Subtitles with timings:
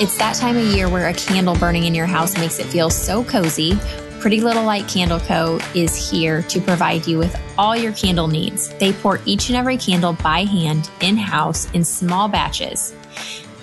[0.00, 2.88] It's that time of year where a candle burning in your house makes it feel
[2.88, 3.78] so cozy.
[4.18, 5.58] Pretty Little Light Candle Co.
[5.74, 8.70] is here to provide you with all your candle needs.
[8.78, 12.94] They pour each and every candle by hand in house in small batches.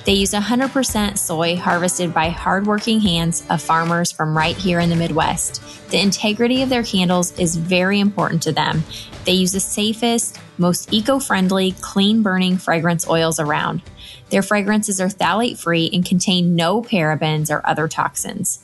[0.06, 4.96] They use 100% soy harvested by hardworking hands of farmers from right here in the
[4.96, 5.90] Midwest.
[5.90, 8.84] The integrity of their candles is very important to them.
[9.26, 13.82] They use the safest, most eco friendly, clean burning fragrance oils around.
[14.30, 18.60] Their fragrances are phthalate free and contain no parabens or other toxins.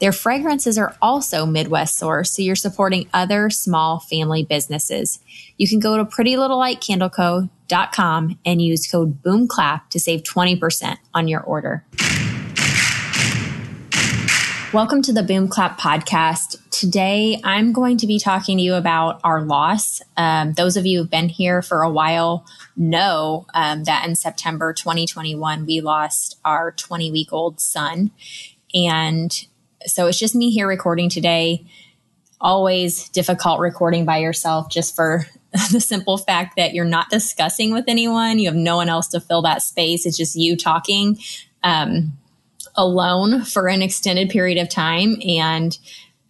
[0.00, 5.18] Their fragrances are also Midwest sourced, so you're supporting other small family businesses.
[5.56, 11.86] You can go to prettylittlelightcandleco.com and use code BOOMCLAP to save 20% on your order.
[14.74, 16.58] Welcome to the Boom Clap podcast.
[16.68, 20.02] Today, I'm going to be talking to you about our loss.
[20.18, 22.44] Um, those of you who've been here for a while
[22.78, 28.10] know um, that in September 2021, we lost our 20 week old son.
[28.74, 29.32] And
[29.86, 31.66] so it's just me here recording today.
[32.40, 35.26] Always difficult recording by yourself just for
[35.72, 38.38] the simple fact that you're not discussing with anyone.
[38.38, 40.06] You have no one else to fill that space.
[40.06, 41.18] It's just you talking.
[41.62, 42.12] Um,
[42.78, 45.16] alone for an extended period of time.
[45.26, 45.76] And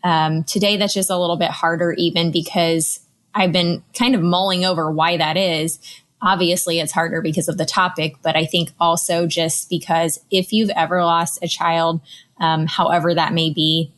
[0.03, 3.01] um, today, that's just a little bit harder, even because
[3.35, 5.79] I've been kind of mulling over why that is.
[6.21, 10.71] Obviously, it's harder because of the topic, but I think also just because if you've
[10.71, 12.01] ever lost a child,
[12.39, 13.93] um, however that may be,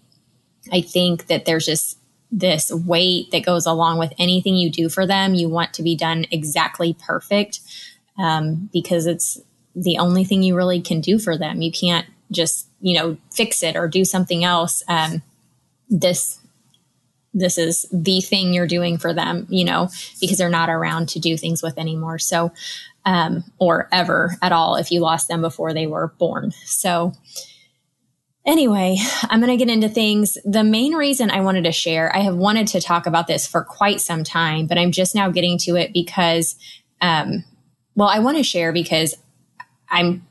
[0.73, 1.99] I think that there's just
[2.31, 5.35] this weight that goes along with anything you do for them.
[5.35, 7.61] You want to be done exactly perfect
[8.19, 9.41] um, because it's
[9.75, 11.63] the only thing you really can do for them.
[11.63, 15.23] You can't just you know fix it or do something else um,
[15.89, 16.40] this
[17.33, 19.89] this is the thing you're doing for them you know
[20.21, 22.53] because they're not around to do things with anymore so
[23.07, 27.13] um, or ever at all if you lost them before they were born so
[28.47, 30.39] Anyway, I'm going to get into things.
[30.45, 33.63] The main reason I wanted to share, I have wanted to talk about this for
[33.63, 36.57] quite some time, but I'm just now getting to it because,
[37.03, 37.45] um,
[37.95, 39.15] well, I want to share because
[39.91, 40.27] I'm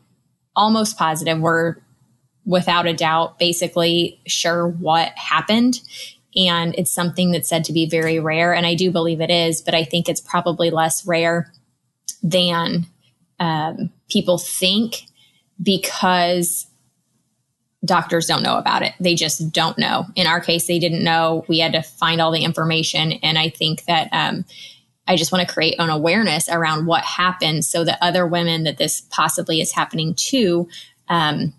[0.55, 1.75] almost positive we're
[2.45, 5.79] without a doubt, basically sure what happened.
[6.35, 8.53] And it's something that's said to be very rare.
[8.53, 11.51] And I do believe it is, but I think it's probably less rare
[12.21, 12.85] than
[13.39, 15.03] um, people think
[15.61, 16.67] because
[17.83, 18.93] doctors don't know about it.
[18.99, 20.05] They just don't know.
[20.15, 21.45] In our case, they didn't know.
[21.47, 23.13] We had to find all the information.
[23.13, 24.45] And I think that um,
[25.07, 28.77] I just want to create an awareness around what happened so that other women that
[28.77, 30.67] this possibly is happening to
[31.07, 31.53] um,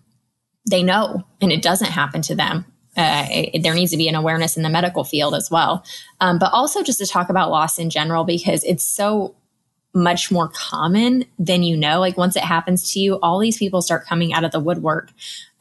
[0.70, 2.64] they know and it doesn't happen to them.
[3.00, 5.82] Uh, it, there needs to be an awareness in the medical field as well.
[6.20, 9.34] Um, but also just to talk about loss in general, because it's so
[9.94, 11.98] much more common than you know.
[11.98, 15.10] Like once it happens to you, all these people start coming out of the woodwork,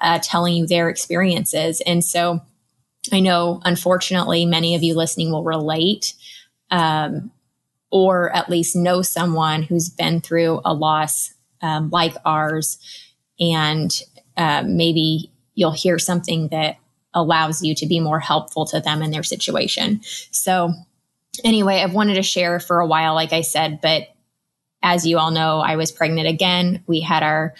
[0.01, 1.81] uh, telling you their experiences.
[1.85, 2.41] And so
[3.11, 6.13] I know, unfortunately, many of you listening will relate,
[6.69, 7.31] um,
[7.89, 12.77] or at least know someone who's been through a loss um, like ours.
[13.39, 13.91] And
[14.35, 16.77] uh, maybe you'll hear something that
[17.13, 20.01] allows you to be more helpful to them in their situation.
[20.31, 20.73] So,
[21.43, 24.07] anyway, I've wanted to share for a while, like I said, but
[24.81, 26.83] as you all know, I was pregnant again.
[26.87, 27.53] We had our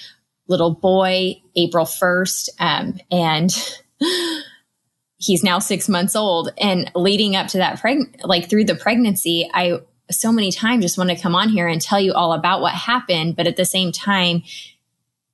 [0.47, 3.51] little boy April 1st, um, and
[5.17, 6.49] he's now six months old.
[6.57, 9.79] And leading up to that, preg- like through the pregnancy, I
[10.11, 12.73] so many times just want to come on here and tell you all about what
[12.73, 13.35] happened.
[13.35, 14.43] But at the same time,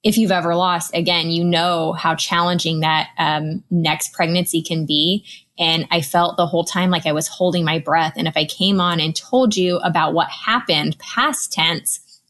[0.06, 5.26] if you've ever lost, again, you know how challenging that um, next pregnancy can be.
[5.58, 8.14] And I felt the whole time like I was holding my breath.
[8.16, 12.22] And if I came on and told you about what happened past tense,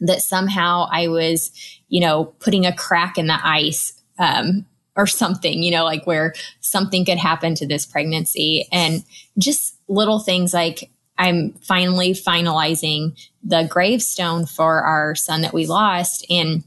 [0.00, 1.50] that somehow I was,
[1.88, 4.64] you know, putting a crack in the ice um,
[4.96, 8.66] or something, you know, like where something could happen to this pregnancy.
[8.72, 9.04] And
[9.36, 16.24] just little things like I'm finally finalizing the gravestone for our son that we lost.
[16.30, 16.64] And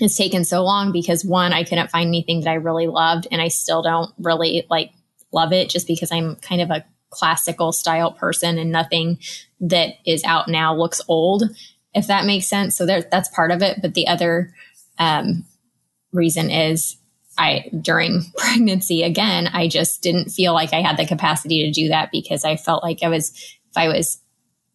[0.00, 3.40] it's taken so long because one, I couldn't find anything that I really loved and
[3.40, 4.92] I still don't really like
[5.32, 9.18] love it just because I'm kind of a classical style person and nothing
[9.60, 11.44] that is out now looks old,
[11.94, 12.76] if that makes sense.
[12.76, 13.82] So there, that's part of it.
[13.82, 14.54] But the other
[14.98, 15.44] um,
[16.12, 16.96] reason is
[17.36, 21.88] I, during pregnancy, again, I just didn't feel like I had the capacity to do
[21.88, 24.19] that because I felt like I was, if I was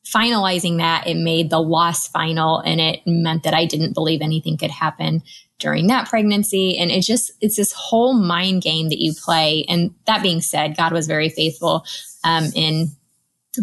[0.06, 4.58] finalizing that, it made the loss final and it meant that I didn't believe anything
[4.58, 5.24] could happen
[5.60, 6.78] during that pregnancy.
[6.78, 9.66] And it just, it's this whole mind game that you play.
[9.68, 11.86] And that being said, God was very faithful
[12.24, 12.92] um, in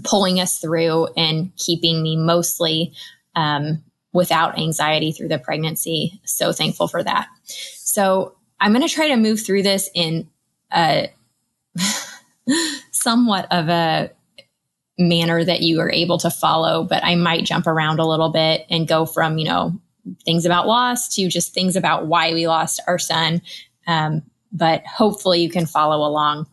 [0.05, 2.93] pulling us through and keeping me mostly
[3.37, 6.21] um, without anxiety through the pregnancy.
[6.25, 7.29] So thankful for that.
[7.45, 10.29] So I'm going to try to move through this in
[10.73, 11.13] a
[12.91, 14.11] somewhat of a
[14.99, 18.67] manner that you are able to follow, but I might jump around a little bit
[18.71, 19.81] and go from, you know,
[20.25, 23.43] things about loss to just things about why we lost our son.
[23.87, 24.23] Um,
[24.53, 26.47] but hopefully you can follow along.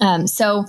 [0.00, 0.66] Um, so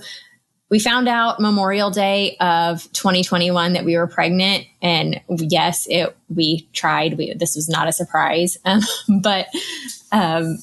[0.72, 6.66] we found out Memorial Day of 2021 that we were pregnant, and yes, it we
[6.72, 7.18] tried.
[7.18, 8.80] We, this was not a surprise, um,
[9.20, 9.48] but
[10.12, 10.58] um,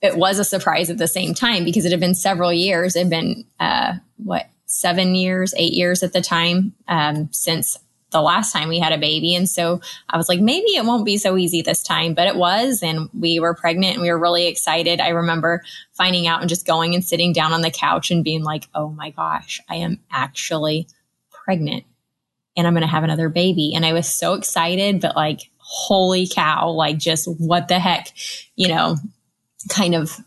[0.00, 2.96] it was a surprise at the same time because it had been several years.
[2.96, 7.78] It had been uh, what seven years, eight years at the time um, since
[8.10, 9.34] the last time we had a baby.
[9.34, 12.36] And so I was like, maybe it won't be so easy this time, but it
[12.36, 12.82] was.
[12.82, 14.98] And we were pregnant and we were really excited.
[14.98, 18.44] I remember finding out and just going and sitting down on the couch and being
[18.44, 20.88] like, oh my gosh, I am actually
[21.30, 21.84] pregnant
[22.56, 23.72] and I'm going to have another baby.
[23.74, 28.08] And I was so excited, but like, holy cow, like just what the heck,
[28.56, 28.96] you know,
[29.68, 30.18] kind of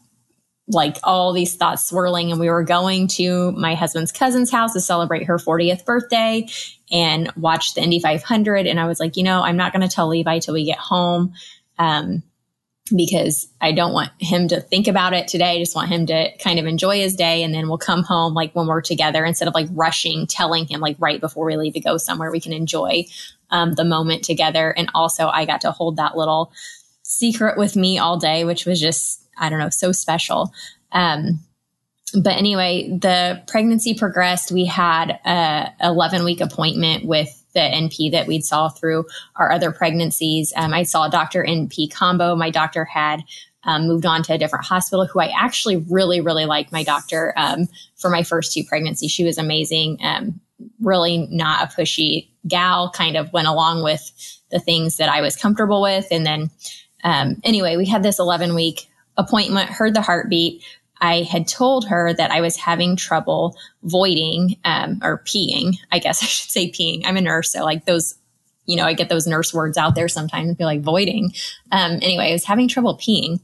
[0.68, 4.82] like all these thoughts swirling and we were going to my husband's cousin's house to
[4.82, 6.48] celebrate her 40th birthday
[6.92, 8.66] and watch the Indy 500.
[8.66, 10.80] And I was like, you know, I'm not going to tell Levi till we get
[10.80, 11.34] home.
[11.78, 12.24] Um,
[12.96, 15.56] because I don't want him to think about it today.
[15.56, 17.42] I just want him to kind of enjoy his day.
[17.42, 20.82] And then we'll come home like when we're together instead of like rushing, telling him
[20.82, 23.06] like right before we leave to go somewhere, we can enjoy
[23.50, 24.70] um, the moment together.
[24.70, 26.52] And also I got to hold that little
[27.02, 30.54] secret with me all day, which was just, I don't know, so special.
[30.92, 31.40] Um,
[32.14, 34.52] but anyway, the pregnancy progressed.
[34.52, 39.06] We had a 11 week appointment with the NP that we'd saw through
[39.36, 40.54] our other pregnancies.
[40.56, 42.36] Um, I saw a doctor NP combo.
[42.36, 43.22] My doctor had
[43.64, 47.34] um, moved on to a different hospital who I actually really, really liked my doctor
[47.36, 49.12] um, for my first two pregnancies.
[49.12, 49.98] She was amazing.
[50.04, 50.40] Um,
[50.80, 54.12] really not a pushy gal, kind of went along with
[54.52, 56.08] the things that I was comfortable with.
[56.12, 56.52] And then,
[57.04, 60.64] um, anyway, we had this 11 week appointment, heard the heartbeat,
[61.02, 65.76] I had told her that I was having trouble voiding um, or peeing.
[65.92, 67.02] I guess I should say peeing.
[67.06, 68.16] I'm a nurse, so like those,
[68.66, 71.34] you know, I get those nurse words out there sometimes and be like voiding.
[71.72, 73.40] Um, anyway, I was having trouble peeing,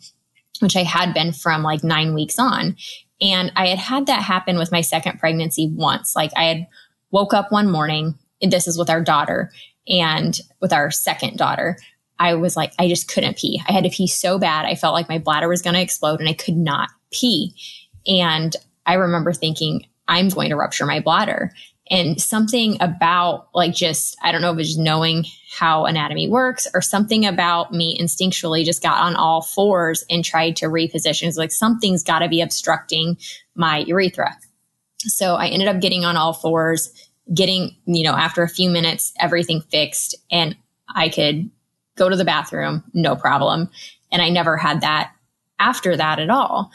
[0.59, 2.75] which I had been from like nine weeks on.
[3.21, 6.15] And I had had that happen with my second pregnancy once.
[6.15, 6.67] Like I had
[7.11, 9.51] woke up one morning, and this is with our daughter
[9.87, 11.77] and with our second daughter.
[12.21, 13.59] I was like, I just couldn't pee.
[13.67, 14.65] I had to pee so bad.
[14.65, 17.55] I felt like my bladder was going to explode and I could not pee.
[18.05, 21.51] And I remember thinking, I'm going to rupture my bladder.
[21.89, 25.25] And something about like just, I don't know if it's just knowing
[25.57, 30.57] how anatomy works or something about me instinctually just got on all fours and tried
[30.57, 31.27] to reposition.
[31.27, 33.17] It's like something's got to be obstructing
[33.55, 34.37] my urethra.
[34.99, 36.93] So I ended up getting on all fours,
[37.33, 40.55] getting, you know, after a few minutes, everything fixed and
[40.87, 41.49] I could
[42.01, 43.69] go to the bathroom, no problem.
[44.11, 45.11] And I never had that
[45.59, 46.71] after that at all.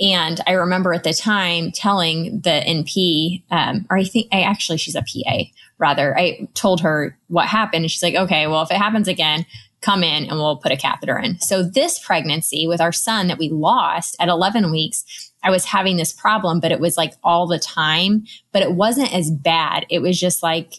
[0.00, 4.78] And I remember at the time telling the NP, um, or I think I actually
[4.78, 5.42] she's a PA
[5.76, 6.18] rather.
[6.18, 9.44] I told her what happened, and she's like, "Okay, well, if it happens again,
[9.82, 13.38] come in and we'll put a catheter in." So this pregnancy with our son that
[13.38, 15.04] we lost at 11 weeks,
[15.42, 18.24] I was having this problem, but it was like all the time.
[18.52, 19.84] But it wasn't as bad.
[19.90, 20.76] It was just like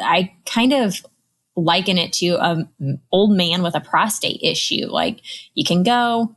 [0.00, 1.04] I kind of
[1.56, 4.86] liken it to an old man with a prostate issue.
[4.86, 5.20] Like
[5.54, 6.34] you can go,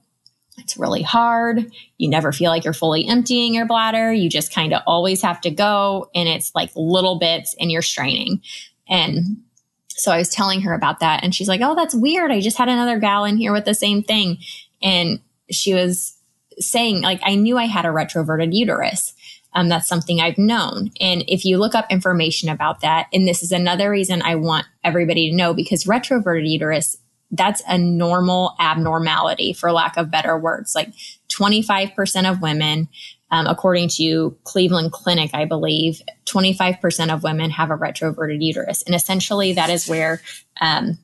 [0.58, 1.72] it's really hard.
[1.98, 4.12] You never feel like you're fully emptying your bladder.
[4.12, 7.82] You just kind of always have to go and it's like little bits and you're
[7.82, 8.42] straining.
[8.90, 9.44] And
[9.90, 12.32] so I was telling her about that and she's like, Oh, that's weird.
[12.32, 14.40] I just had another gal in here with the same thing.
[14.82, 15.20] And
[15.50, 16.18] she was
[16.60, 19.14] saying like, I knew I had a retroverted uterus.
[19.58, 20.92] Um, that's something I've known.
[21.02, 24.68] And if you look up information about that, and this is another reason I want
[24.84, 26.96] everybody to know because retroverted uterus
[27.32, 30.76] that's a normal abnormality for lack of better words.
[30.76, 30.94] Like
[31.30, 32.88] 25% of women,
[33.32, 38.84] um, according to Cleveland Clinic, I believe, 25% of women have a retroverted uterus.
[38.84, 40.22] And essentially that is where,
[40.62, 41.00] um,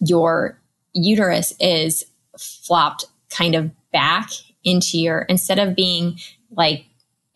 [0.00, 0.58] your
[0.94, 2.04] uterus is
[2.38, 4.30] flopped kind of back
[4.64, 6.18] into your, instead of being
[6.50, 6.86] like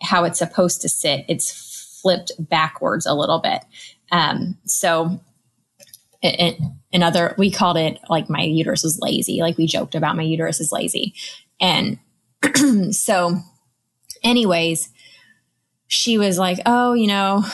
[0.03, 3.63] how it's supposed to sit, it's flipped backwards a little bit.
[4.11, 5.21] Um, so
[6.23, 6.61] it,
[6.93, 9.41] another, we called it like my uterus is lazy.
[9.41, 11.15] Like we joked about my uterus is lazy.
[11.61, 11.99] And
[12.95, 13.39] so,
[14.23, 14.91] anyways,
[15.87, 17.45] she was like, oh, you know,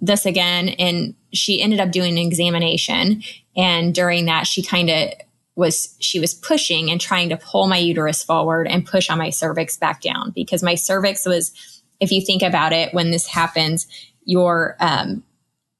[0.00, 0.70] this again.
[0.70, 3.22] And she ended up doing an examination.
[3.56, 5.10] And during that, she kind of
[5.56, 9.30] was, she was pushing and trying to pull my uterus forward and push on my
[9.30, 13.86] cervix back down because my cervix was, if you think about it, when this happens,
[14.24, 15.22] your um,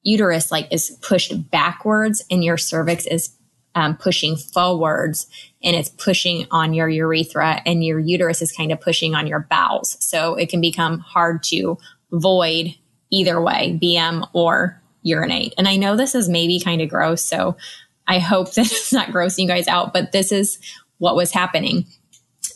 [0.02, 3.34] uterus like is pushed backwards and your cervix is
[3.74, 5.26] um, pushing forwards
[5.62, 9.46] and it's pushing on your urethra and your uterus is kind of pushing on your
[9.50, 9.96] bowels.
[10.00, 11.78] So it can become hard to
[12.12, 12.74] void
[13.10, 15.54] either way, BM or urinate.
[15.58, 17.22] And I know this is maybe kind of gross.
[17.22, 17.56] So
[18.06, 20.58] I hope that it's not grossing you guys out, but this is
[20.98, 21.86] what was happening.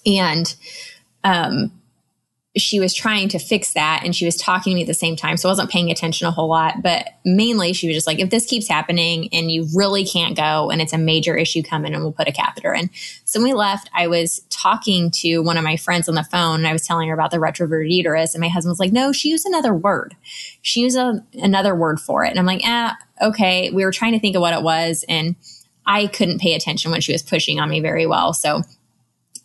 [0.06, 0.54] And,
[1.24, 1.72] um,
[2.56, 5.16] she was trying to fix that and she was talking to me at the same
[5.16, 5.36] time.
[5.36, 8.30] So I wasn't paying attention a whole lot, but mainly she was just like, if
[8.30, 11.94] this keeps happening and you really can't go and it's a major issue come in
[11.94, 12.90] and we'll put a catheter in.
[13.24, 16.60] So when we left, I was talking to one of my friends on the phone
[16.60, 19.12] and I was telling her about the retroverted uterus and my husband was like, no,
[19.12, 20.16] she used another word.
[20.62, 22.30] She used a, another word for it.
[22.30, 23.70] And I'm like, ah, okay.
[23.70, 25.36] We were trying to think of what it was and
[25.86, 28.32] I couldn't pay attention when she was pushing on me very well.
[28.32, 28.62] So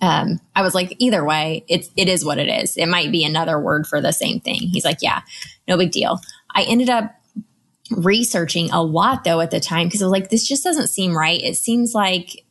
[0.04, 2.76] um, I was like, either way, it's it is what it is.
[2.76, 4.60] It might be another word for the same thing.
[4.60, 5.22] He's like, yeah,
[5.66, 6.20] no big deal.
[6.54, 7.16] I ended up
[7.90, 11.18] researching a lot though at the time because I was like, this just doesn't seem
[11.18, 11.42] right.
[11.42, 12.44] It seems like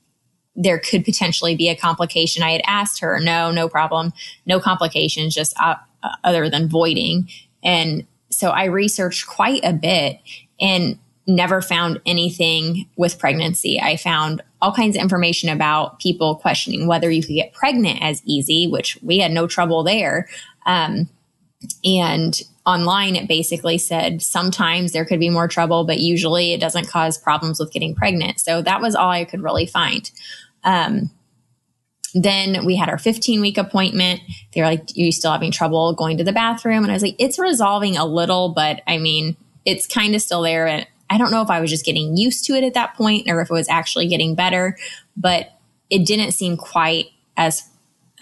[0.56, 2.42] there could potentially be a complication.
[2.42, 4.14] I had asked her, no, no problem,
[4.47, 5.75] no complications, just uh,
[6.25, 7.28] other than voiding.
[7.62, 10.21] And so I researched quite a bit
[10.59, 13.78] and never found anything with pregnancy.
[13.78, 18.23] I found all kinds of information about people questioning whether you could get pregnant as
[18.25, 20.28] easy, which we had no trouble there.
[20.64, 21.09] Um,
[21.85, 26.88] and online, it basically said sometimes there could be more trouble, but usually it doesn't
[26.88, 28.38] cause problems with getting pregnant.
[28.38, 30.09] So that was all I could really find.
[30.62, 31.11] Um,
[32.14, 34.21] then we had our 15 week appointment.
[34.52, 36.85] They were like, Are you still having trouble going to the bathroom?
[36.85, 40.42] And I was like, it's resolving a little, but I mean, it's kind of still
[40.42, 40.66] there.
[40.66, 43.28] And I don't know if I was just getting used to it at that point
[43.28, 44.78] or if it was actually getting better,
[45.14, 45.52] but
[45.90, 47.62] it didn't seem quite as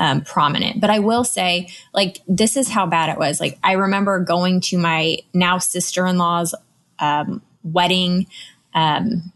[0.01, 0.81] um, prominent.
[0.81, 3.39] But I will say, like, this is how bad it was.
[3.39, 6.53] Like, I remember going to my now sister in law's
[6.99, 8.27] um, wedding.
[8.75, 9.33] Um,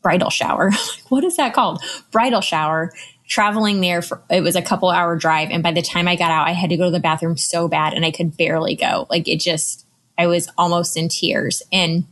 [0.00, 0.70] bridal shower.
[1.08, 1.82] what is that called?
[2.12, 2.92] Bridal shower.
[3.26, 6.30] Traveling there for it was a couple hour drive, and by the time I got
[6.30, 9.06] out, I had to go to the bathroom so bad, and I could barely go.
[9.10, 9.84] Like it just,
[10.16, 11.62] I was almost in tears.
[11.70, 12.06] And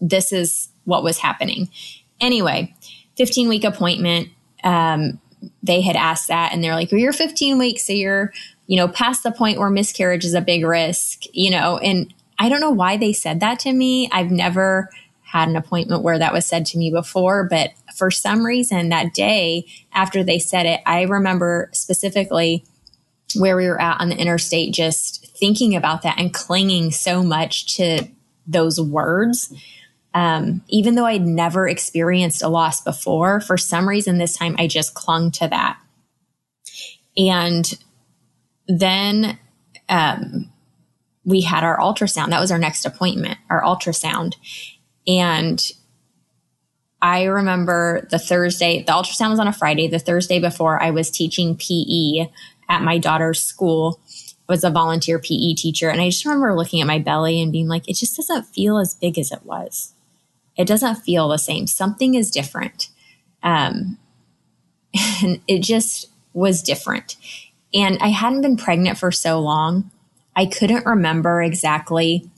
[0.00, 1.68] this is what was happening.
[2.20, 2.74] Anyway,
[3.16, 4.28] 15 week appointment.
[4.62, 5.20] Um,
[5.62, 7.86] they had asked that and they're like, well, you're 15 weeks.
[7.86, 8.32] So you're,
[8.66, 12.48] you know, past the point where miscarriage is a big risk, you know, and I
[12.48, 14.08] don't know why they said that to me.
[14.10, 14.90] I've never
[15.22, 19.14] had an appointment where that was said to me before, but for some reason that
[19.14, 22.64] day after they said it, I remember specifically
[23.36, 27.76] where we were at on the interstate, just thinking about that and clinging so much
[27.76, 28.06] to
[28.46, 29.52] those words.
[30.12, 34.68] Um, even though I'd never experienced a loss before, for some reason this time I
[34.68, 35.78] just clung to that.
[37.16, 37.72] And
[38.68, 39.38] then
[39.88, 40.52] um,
[41.24, 42.30] we had our ultrasound.
[42.30, 44.34] That was our next appointment, our ultrasound.
[45.06, 45.60] And
[47.02, 49.88] I remember the Thursday, the ultrasound was on a Friday.
[49.88, 52.30] The Thursday before, I was teaching PE
[52.68, 54.00] at my daughter's school
[54.48, 55.88] was a volunteer PE teacher.
[55.88, 58.78] And I just remember looking at my belly and being like, it just doesn't feel
[58.78, 59.94] as big as it was.
[60.56, 61.66] It doesn't feel the same.
[61.66, 62.88] Something is different.
[63.42, 63.98] Um,
[65.22, 67.16] and it just was different.
[67.72, 69.90] And I hadn't been pregnant for so long.
[70.36, 72.30] I couldn't remember exactly.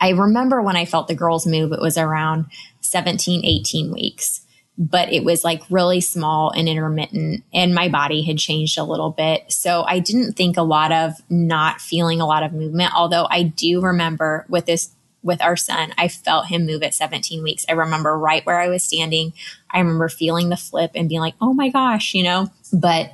[0.00, 2.46] I remember when I felt the girls move, it was around
[2.80, 4.43] 17, 18 weeks
[4.76, 9.10] but it was like really small and intermittent and my body had changed a little
[9.10, 9.44] bit.
[9.52, 12.92] So I didn't think a lot of not feeling a lot of movement.
[12.94, 14.90] Although I do remember with this,
[15.22, 17.64] with our son, I felt him move at 17 weeks.
[17.68, 19.32] I remember right where I was standing.
[19.70, 23.12] I remember feeling the flip and being like, oh my gosh, you know, but,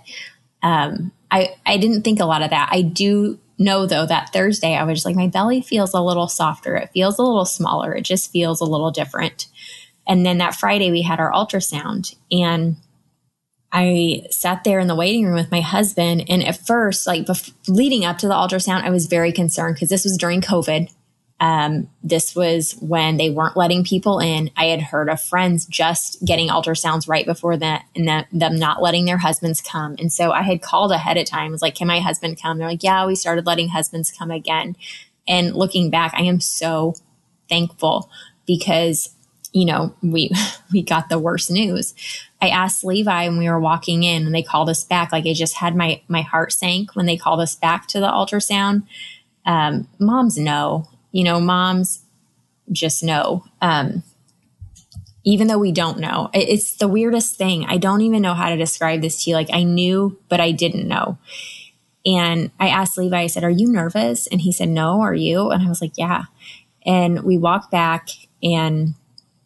[0.63, 2.71] um, I, I didn't think a lot of that.
[2.73, 6.75] I do know though that Thursday I was like, my belly feels a little softer.
[6.77, 7.95] It feels a little smaller.
[7.95, 9.47] It just feels a little different.
[10.11, 12.77] And then that Friday we had our ultrasound and
[13.71, 16.25] I sat there in the waiting room with my husband.
[16.29, 19.89] And at first, like bef- leading up to the ultrasound, I was very concerned because
[19.89, 20.93] this was during COVID.
[21.39, 24.51] Um, this was when they weren't letting people in.
[24.57, 28.83] I had heard of friends just getting ultrasounds right before that and that, them not
[28.83, 29.95] letting their husbands come.
[30.01, 31.53] And so I had called ahead of time.
[31.53, 32.59] Was like, can my husband come?
[32.59, 34.75] They're like, yeah, we started letting husbands come again.
[35.29, 36.97] And looking back, I am so
[37.49, 38.11] thankful
[38.47, 39.15] because
[39.53, 40.31] you know, we,
[40.73, 41.95] we got the worst news.
[42.41, 45.13] I asked Levi when we were walking in and they called us back.
[45.13, 48.07] Like I just had my, my heart sank when they called us back to the
[48.07, 48.85] ultrasound.
[49.45, 52.01] Um, moms know, you know, moms
[52.73, 53.45] just know.
[53.61, 54.03] Um,
[55.25, 57.67] even though we don't know, it's the weirdest thing.
[57.67, 59.37] I don't even know how to describe this to you.
[59.37, 61.19] Like I knew, but I didn't know.
[62.07, 64.27] And I asked Levi, I said, are you nervous?
[64.27, 65.51] And he said, no, are you?
[65.51, 66.25] And I was like, yeah.
[66.87, 68.09] And we walked back
[68.43, 68.95] and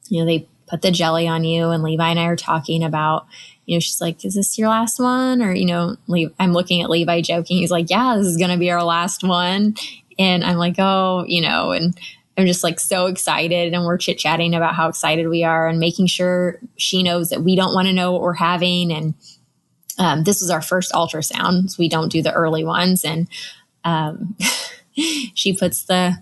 [0.09, 1.71] you know, they put the jelly on you.
[1.71, 3.27] And Levi and I are talking about,
[3.67, 5.43] you know, she's like, is this your last one?
[5.43, 7.59] Or, you know, Le- I'm looking at Levi joking.
[7.59, 9.75] He's like, yeah, this is going to be our last one.
[10.19, 11.99] And I'm like, oh, you know, and
[12.37, 13.73] I'm just like so excited.
[13.73, 17.43] And we're chit chatting about how excited we are and making sure she knows that
[17.43, 18.93] we don't want to know what we're having.
[18.93, 19.15] And
[19.99, 21.71] um, this was our first ultrasound.
[21.71, 23.05] So we don't do the early ones.
[23.05, 23.29] And
[23.85, 24.37] um,
[25.35, 26.17] she puts the,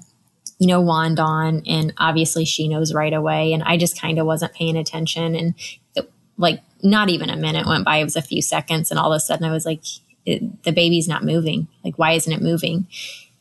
[0.62, 3.52] you know, wand on, and obviously she knows right away.
[3.52, 5.34] And I just kind of wasn't paying attention.
[5.34, 5.54] And
[5.96, 7.96] it, like, not even a minute went by.
[7.96, 8.88] It was a few seconds.
[8.88, 9.82] And all of a sudden I was like,
[10.24, 11.66] the baby's not moving.
[11.82, 12.86] Like, why isn't it moving?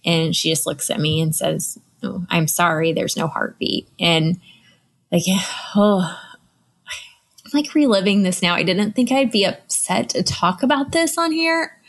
[0.04, 3.88] And she just looks at me and says, oh, I'm sorry, there's no heartbeat.
[4.00, 4.42] And
[5.12, 5.22] like,
[5.76, 6.20] oh,
[7.46, 8.56] I'm like reliving this now.
[8.56, 11.80] I didn't think I'd be upset to talk about this on here,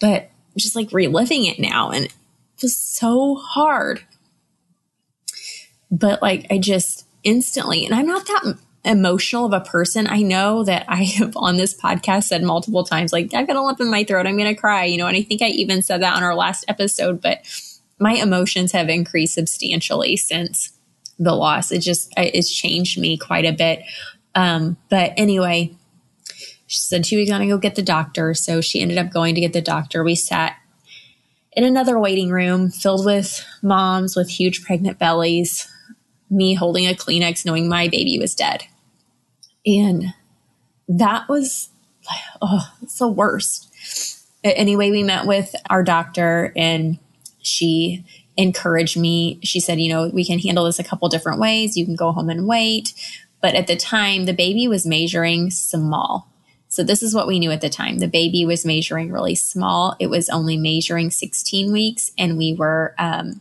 [0.00, 1.92] but just like reliving it now.
[1.92, 2.14] And it
[2.62, 4.02] was so hard.
[5.90, 10.06] But like, I just instantly, and I'm not that emotional of a person.
[10.06, 13.60] I know that I have on this podcast said multiple times, like, I've got a
[13.60, 14.26] lump in my throat.
[14.26, 16.34] I'm going to cry, you know, and I think I even said that on our
[16.34, 17.40] last episode, but
[17.98, 20.72] my emotions have increased substantially since
[21.18, 21.72] the loss.
[21.72, 23.82] It just, it's changed me quite a bit.
[24.34, 25.74] Um, but anyway,
[26.66, 28.34] she said she was going to go get the doctor.
[28.34, 30.04] So she ended up going to get the doctor.
[30.04, 30.56] We sat
[31.52, 35.66] in another waiting room filled with moms with huge pregnant bellies,
[36.30, 38.64] me holding a Kleenex knowing my baby was dead.
[39.64, 40.14] And
[40.88, 41.70] that was,
[42.40, 43.72] oh, it's the worst.
[44.44, 46.98] Anyway, we met with our doctor and
[47.42, 48.04] she
[48.36, 49.40] encouraged me.
[49.42, 51.76] She said, you know, we can handle this a couple different ways.
[51.76, 52.92] You can go home and wait.
[53.40, 56.28] But at the time, the baby was measuring small.
[56.68, 57.98] So this is what we knew at the time.
[57.98, 59.96] The baby was measuring really small.
[59.98, 63.40] It was only measuring 16 weeks and we were um,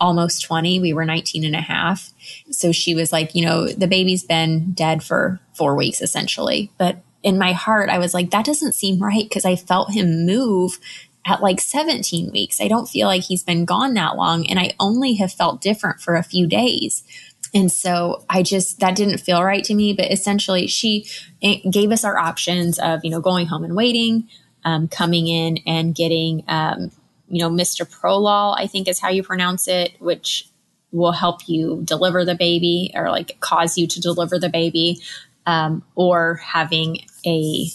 [0.00, 0.80] almost 20.
[0.80, 2.10] We were 19 and a half.
[2.50, 6.72] So she was like, you know, the baby's been dead for four weeks essentially.
[6.78, 10.24] But in my heart, I was like, that doesn't seem right because I felt him
[10.24, 10.78] move
[11.26, 12.60] at like 17 weeks.
[12.60, 14.46] I don't feel like he's been gone that long.
[14.46, 17.04] And I only have felt different for a few days.
[17.52, 19.92] And so I just, that didn't feel right to me.
[19.92, 21.06] But essentially, she
[21.42, 24.28] eh, gave us our options of, you know, going home and waiting,
[24.64, 26.90] um, coming in and getting, um,
[27.30, 30.48] you know, Misoprolol, I think is how you pronounce it, which
[30.92, 35.00] will help you deliver the baby or like cause you to deliver the baby,
[35.46, 37.66] um, or having a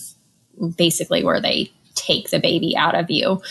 [0.78, 3.42] basically where they take the baby out of you.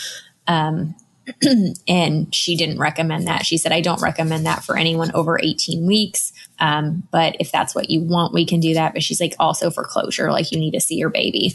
[0.47, 0.95] Um,
[1.89, 3.47] and she didn't recommend that.
[3.47, 6.33] She said, I don't recommend that for anyone over 18 weeks.
[6.59, 8.93] Um, but if that's what you want, we can do that.
[8.93, 11.55] But she's like, also for closure, like you need to see your baby.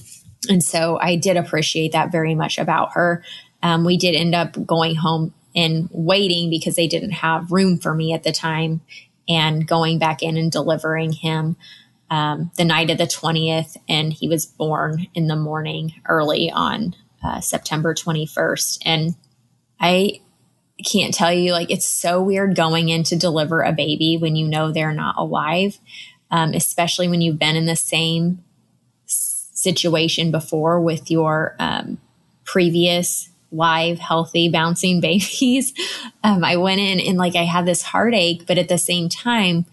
[0.50, 3.24] And so I did appreciate that very much about her.
[3.62, 7.93] Um, we did end up going home and waiting because they didn't have room for
[7.93, 8.82] me at the time
[9.28, 11.56] and going back in and delivering him
[12.10, 13.78] um, the night of the 20th.
[13.88, 18.80] And he was born in the morning early on uh, September 21st.
[18.86, 19.15] And
[19.80, 20.22] I
[20.84, 24.48] can't tell you, like, it's so weird going in to deliver a baby when you
[24.48, 25.78] know they're not alive,
[26.32, 28.43] um, especially when you've been in the same
[29.06, 31.98] situation before with your um,
[32.45, 35.74] previous live, healthy, bouncing babies.
[36.24, 39.66] Um, I went in and like I had this heartache, but at the same time,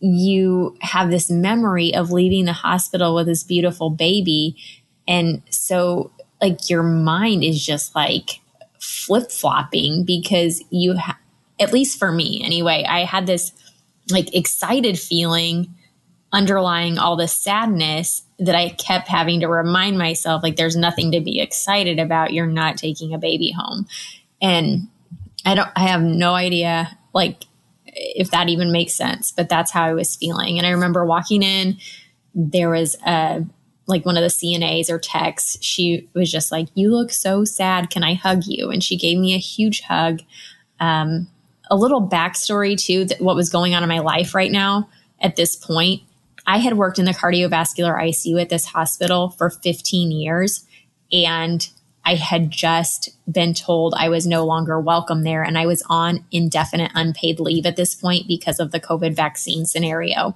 [0.00, 4.56] you have this memory of leaving the hospital with this beautiful baby.
[5.08, 6.10] And so,
[6.42, 8.40] like, your mind is just like,
[8.84, 11.18] flip flopping because you, ha-
[11.58, 13.52] at least for me anyway, I had this
[14.10, 15.74] like excited feeling
[16.32, 21.20] underlying all the sadness that I kept having to remind myself like there's nothing to
[21.20, 22.32] be excited about.
[22.32, 23.86] You're not taking a baby home.
[24.42, 24.88] And
[25.44, 27.44] I don't, I have no idea like
[27.86, 30.58] if that even makes sense, but that's how I was feeling.
[30.58, 31.78] And I remember walking in,
[32.34, 33.44] there was a
[33.86, 37.90] like one of the CNAs or techs, she was just like, You look so sad.
[37.90, 38.70] Can I hug you?
[38.70, 40.20] And she gave me a huge hug.
[40.80, 41.28] Um,
[41.70, 44.88] a little backstory to th- what was going on in my life right now
[45.20, 46.02] at this point.
[46.46, 50.66] I had worked in the cardiovascular ICU at this hospital for 15 years,
[51.12, 51.68] and
[52.04, 55.42] I had just been told I was no longer welcome there.
[55.42, 59.64] And I was on indefinite unpaid leave at this point because of the COVID vaccine
[59.64, 60.34] scenario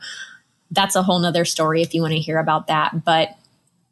[0.71, 3.05] that's a whole nother story if you want to hear about that.
[3.05, 3.37] But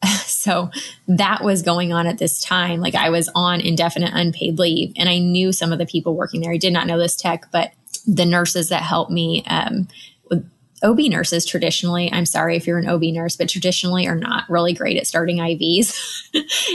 [0.24, 0.70] so
[1.08, 2.80] that was going on at this time.
[2.80, 6.40] Like I was on indefinite unpaid leave and I knew some of the people working
[6.40, 6.52] there.
[6.52, 7.72] I did not know this tech, but
[8.06, 9.88] the nurses that helped me, um,
[10.82, 14.74] OB nurses traditionally, I'm sorry if you're an OB nurse, but traditionally are not really
[14.74, 15.96] great at starting IVs.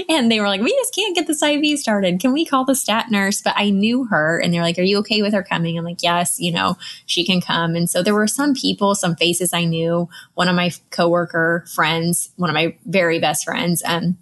[0.10, 2.20] and they were like, we just can't get this IV started.
[2.20, 3.42] Can we call the stat nurse?
[3.42, 5.78] But I knew her and they're like, are you okay with her coming?
[5.78, 7.76] I'm like, yes, you know, she can come.
[7.76, 10.10] And so there were some people, some faces I knew.
[10.34, 14.18] One of my coworker friends, one of my very best friends, um,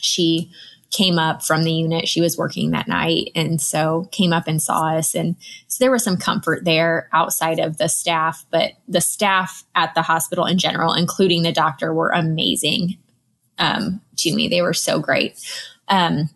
[0.00, 0.50] she
[0.90, 2.08] came up from the unit.
[2.08, 3.30] She was working that night.
[3.34, 5.14] And so came up and saw us.
[5.14, 5.36] And
[5.68, 10.02] so there was some comfort there outside of the staff, but the staff at the
[10.02, 12.98] hospital in general, including the doctor, were amazing
[13.58, 14.48] um, to me.
[14.48, 15.40] They were so great.
[15.88, 16.28] Um,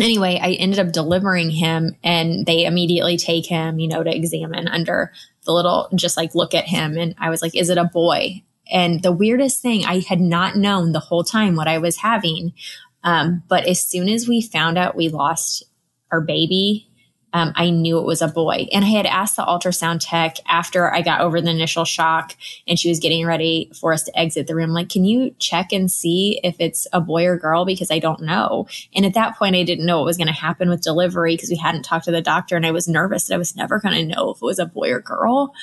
[0.00, 4.66] anyway, I ended up delivering him and they immediately take him, you know, to examine
[4.66, 5.12] under
[5.44, 6.96] the little, just like look at him.
[6.96, 8.42] And I was like, is it a boy?
[8.72, 12.52] And the weirdest thing, I had not known the whole time what I was having.
[13.02, 15.64] Um, but as soon as we found out we lost
[16.10, 16.90] our baby,
[17.32, 18.66] um, I knew it was a boy.
[18.72, 22.34] And I had asked the ultrasound tech after I got over the initial shock
[22.66, 25.72] and she was getting ready for us to exit the room, like, can you check
[25.72, 27.64] and see if it's a boy or girl?
[27.64, 28.66] Because I don't know.
[28.94, 31.50] And at that point, I didn't know what was going to happen with delivery because
[31.50, 33.94] we hadn't talked to the doctor and I was nervous that I was never going
[33.94, 35.54] to know if it was a boy or girl.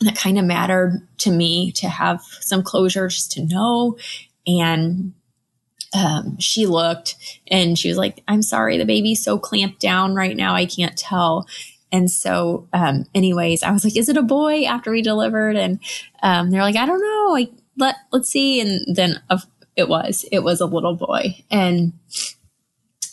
[0.00, 3.98] That kind of mattered to me to have some closure, just to know.
[4.46, 5.12] And
[5.92, 7.16] um, she looked
[7.48, 10.54] and she was like, I'm sorry, the baby's so clamped down right now.
[10.54, 11.46] I can't tell.
[11.92, 15.56] And so, um, anyways, I was like, is it a boy after we delivered?
[15.56, 15.80] And,
[16.22, 17.32] um, they're like, I don't know.
[17.32, 18.60] Like, let, let's see.
[18.60, 19.40] And then uh,
[19.74, 21.36] it was, it was a little boy.
[21.50, 21.94] And,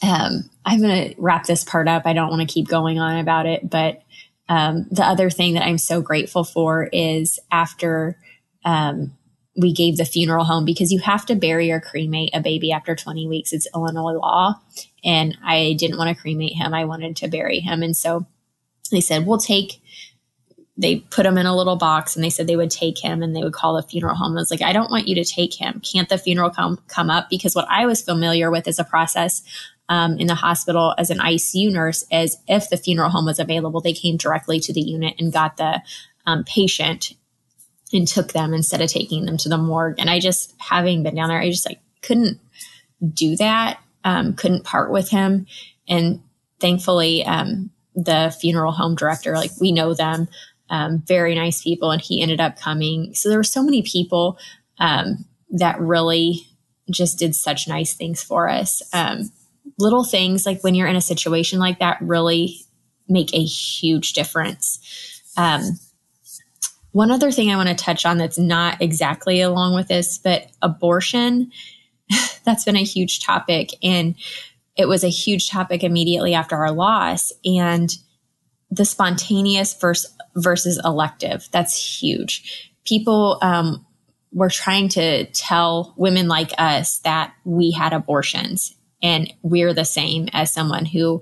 [0.04, 2.04] um, I'm going to wrap this part up.
[2.06, 4.04] I don't want to keep going on about it, but,
[4.48, 8.20] um, the other thing that I'm so grateful for is after,
[8.64, 9.17] um,
[9.58, 12.96] we gave the funeral home because you have to bury or cremate a baby after
[12.96, 13.52] 20 weeks.
[13.52, 14.62] It's Illinois law.
[15.04, 16.74] And I didn't want to cremate him.
[16.74, 17.82] I wanted to bury him.
[17.82, 18.28] And so
[18.92, 19.82] they said, we'll take,
[20.78, 23.36] they put him in a little box and they said they would take him and
[23.36, 24.38] they would call the funeral home.
[24.38, 25.82] I was like, I don't want you to take him.
[25.82, 27.28] Can't the funeral come, come up?
[27.28, 29.42] Because what I was familiar with is a process
[29.90, 33.82] um, in the hospital as an ICU nurse is if the funeral home was available,
[33.82, 35.82] they came directly to the unit and got the
[36.28, 37.14] um, patient
[37.94, 39.96] and took them instead of taking them to the morgue.
[39.98, 42.40] And I just, having been down there, I just like couldn't
[43.14, 43.80] do that.
[44.04, 45.48] Um, couldn't part with him.
[45.88, 46.22] And
[46.60, 50.28] thankfully, um, the funeral home director, like we know them,
[50.70, 51.92] um, very nice people.
[51.92, 53.14] And he ended up coming.
[53.14, 54.38] So there were so many people,
[54.80, 56.48] um, that really
[56.90, 58.82] just did such nice things for us.
[58.94, 59.32] Um,
[59.78, 62.62] little things like when you're in a situation like that really
[63.08, 64.80] make a huge difference.
[65.38, 65.80] Um,
[66.98, 70.48] one other thing I want to touch on that's not exactly along with this, but
[70.64, 71.52] abortion,
[72.44, 73.70] that's been a huge topic.
[73.84, 74.16] And
[74.76, 77.32] it was a huge topic immediately after our loss.
[77.46, 77.96] And
[78.72, 82.74] the spontaneous versus, versus elective, that's huge.
[82.84, 83.86] People um,
[84.34, 90.30] were trying to tell women like us that we had abortions and we're the same
[90.34, 91.22] as someone who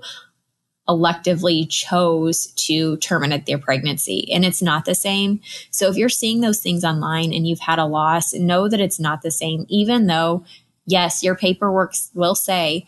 [0.88, 5.40] electively chose to terminate their pregnancy and it's not the same.
[5.70, 9.00] So if you're seeing those things online and you've had a loss, know that it's
[9.00, 10.44] not the same, even though,
[10.86, 12.86] yes, your paperwork will say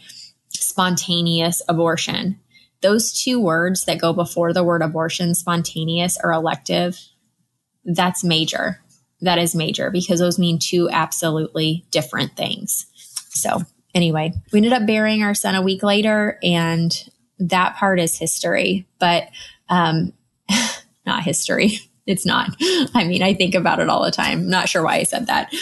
[0.50, 2.38] spontaneous abortion.
[2.80, 7.00] Those two words that go before the word abortion, spontaneous or elective,
[7.84, 8.80] that's major.
[9.20, 12.86] That is major because those mean two absolutely different things.
[13.30, 13.62] So
[13.94, 16.92] anyway, we ended up burying our son a week later and
[17.38, 19.28] that part is history, but
[19.68, 20.12] um,
[21.06, 21.78] not history.
[22.06, 22.50] It's not.
[22.94, 24.48] I mean, I think about it all the time.
[24.48, 25.52] Not sure why I said that.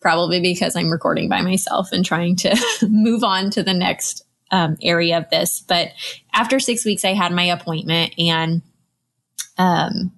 [0.00, 2.54] Probably because I'm recording by myself and trying to
[2.88, 5.64] move on to the next um, area of this.
[5.66, 5.92] But
[6.32, 8.62] after six weeks, I had my appointment and
[9.58, 10.12] um,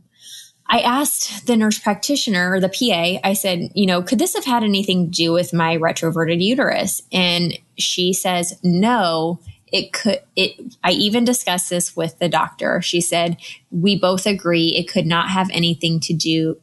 [0.66, 4.44] I asked the nurse practitioner or the PA, I said, you know, could this have
[4.44, 7.00] had anything to do with my retroverted uterus?
[7.10, 9.40] And she says, no,
[9.72, 12.80] it could it i even discussed this with the doctor.
[12.82, 13.36] She said
[13.70, 16.58] we both agree it could not have anything to do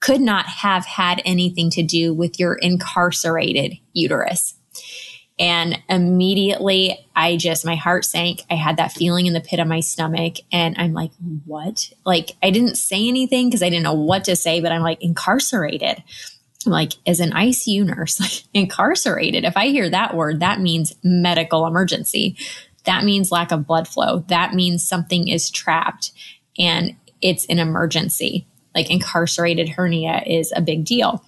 [0.00, 4.54] could not have had anything to do with your incarcerated uterus.
[5.38, 8.42] And immediately i just my heart sank.
[8.50, 11.12] I had that feeling in the pit of my stomach and i'm like
[11.44, 11.90] what?
[12.04, 15.02] Like i didn't say anything because i didn't know what to say but i'm like
[15.02, 16.02] incarcerated
[16.66, 21.66] Like, as an ICU nurse, like incarcerated, if I hear that word, that means medical
[21.66, 22.36] emergency.
[22.84, 24.20] That means lack of blood flow.
[24.28, 26.12] That means something is trapped
[26.58, 28.46] and it's an emergency.
[28.74, 31.24] Like incarcerated hernia is a big deal.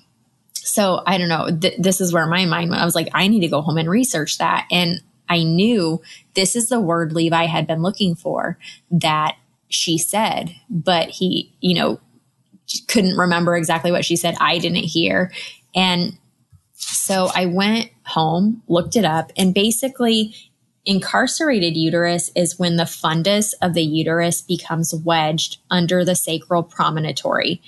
[0.55, 1.49] So I don't know.
[1.51, 2.83] Th- this is where my mind went.
[2.83, 4.67] I was like, I need to go home and research that.
[4.71, 6.01] And I knew
[6.35, 8.59] this is the word Levi had been looking for
[8.91, 9.37] that
[9.69, 12.01] she said, but he, you know,
[12.87, 14.37] couldn't remember exactly what she said.
[14.41, 15.33] I didn't hear.
[15.75, 16.19] And
[16.73, 20.35] so I went home, looked it up, and basically,
[20.87, 27.61] incarcerated uterus is when the fundus of the uterus becomes wedged under the sacral promontory.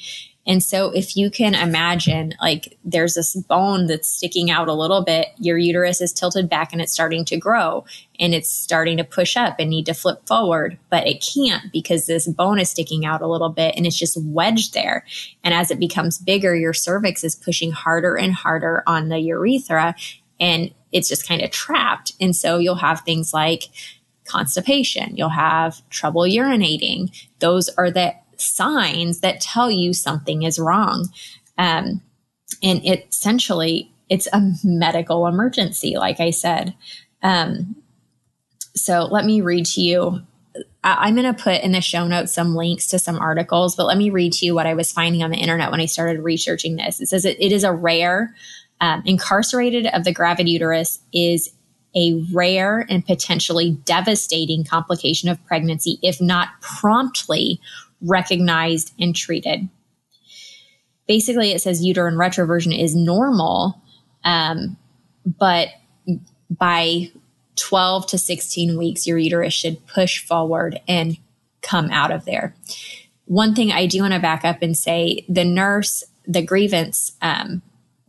[0.50, 5.04] And so if you can imagine, like there's this bone that's sticking out a little
[5.04, 7.84] bit, your uterus is tilted back and it's starting to grow
[8.18, 12.06] and it's starting to push up and need to flip forward, but it can't because
[12.06, 15.04] this bone is sticking out a little bit and it's just wedged there.
[15.44, 19.94] And as it becomes bigger, your cervix is pushing harder and harder on the urethra
[20.40, 22.14] and it's just kind of trapped.
[22.20, 23.68] And so you'll have things like
[24.24, 27.16] constipation, you'll have trouble urinating.
[27.38, 31.08] Those are the signs that tell you something is wrong.
[31.58, 32.02] Um,
[32.62, 36.74] and it essentially, it's a medical emergency, like I said.
[37.22, 37.76] Um,
[38.74, 40.22] so let me read to you.
[40.82, 43.98] I'm going to put in the show notes some links to some articles, but let
[43.98, 46.76] me read to you what I was finding on the internet when I started researching
[46.76, 47.00] this.
[47.00, 48.34] It says it, it is a rare,
[48.80, 51.50] um, incarcerated of the gravid uterus is
[51.94, 57.60] a rare and potentially devastating complication of pregnancy if not promptly
[58.02, 59.68] recognized and treated.
[61.06, 63.82] Basically, it says uterine retroversion is normal,
[64.24, 64.76] um,
[65.26, 65.68] but
[66.50, 67.10] by
[67.56, 71.18] 12 to 16 weeks, your uterus should push forward and
[71.62, 72.54] come out of there.
[73.26, 77.62] One thing I do want to back up and say the nurse, the grievance um,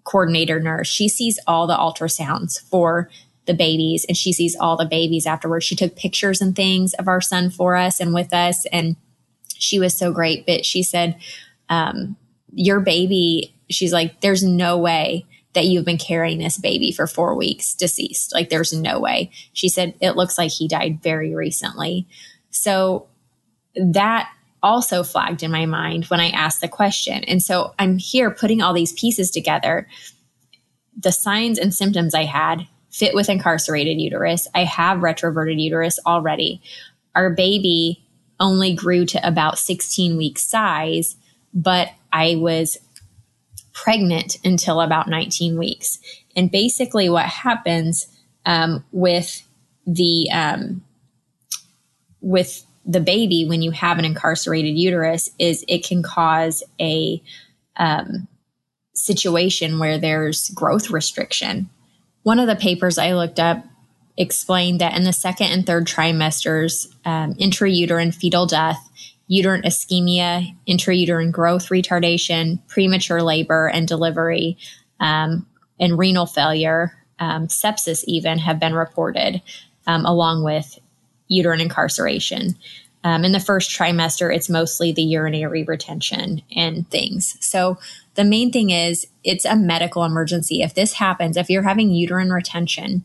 [0.04, 3.10] coordinator nurse, she sees all the ultrasounds for
[3.46, 5.66] the babies and she sees all the babies afterwards.
[5.66, 8.66] She took pictures and things of our son for us and with us.
[8.72, 8.96] And
[9.62, 11.18] she was so great, but she said,
[11.70, 12.16] um,
[12.54, 17.36] your baby, she's like, there's no way that you've been carrying this baby for four
[17.36, 18.34] weeks deceased.
[18.34, 19.32] Like, there's no way.
[19.54, 22.08] She said, it looks like he died very recently.
[22.50, 23.08] So
[23.76, 24.32] that
[24.64, 27.24] also flagged in my mind when I asked the question.
[27.26, 29.88] And so I'm here putting all these pieces together.
[30.98, 34.48] The signs and symptoms I had fit with incarcerated uterus.
[34.54, 36.62] I have retroverted uterus already.
[37.16, 38.04] Our baby
[38.42, 41.16] only grew to about 16 weeks size,
[41.54, 42.78] but I was
[43.72, 46.00] pregnant until about 19 weeks.
[46.36, 48.08] And basically, what happens
[48.46, 49.48] um, with
[49.86, 50.84] the um,
[52.20, 57.22] with the baby when you have an incarcerated uterus is it can cause a
[57.78, 58.28] um,
[58.96, 61.70] situation where there's growth restriction.
[62.24, 63.64] One of the papers I looked up
[64.18, 68.90] explained that in the second and third trimesters, um, intrauterine fetal death,
[69.28, 74.58] uterine ischemia, intrauterine growth retardation, premature labor and delivery,
[75.00, 75.48] um,
[75.80, 79.42] and renal failure, um, sepsis even have been reported,
[79.88, 80.78] um, along with
[81.28, 82.56] uterine incarceration.
[83.04, 87.38] Um, in the first trimester, it's mostly the urinary retention and things.
[87.40, 87.80] So
[88.16, 90.62] the main thing is it's a medical emergency.
[90.62, 93.04] If this happens, if you're having uterine retention,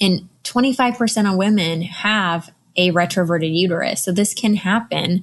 [0.00, 4.02] and 25% of women have a retroverted uterus.
[4.02, 5.22] So this can happen.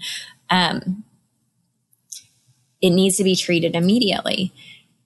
[0.49, 1.03] Um,
[2.81, 4.51] it needs to be treated immediately.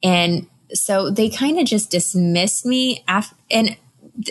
[0.01, 3.03] And so they kind of just dismissed me.
[3.07, 3.77] Af- and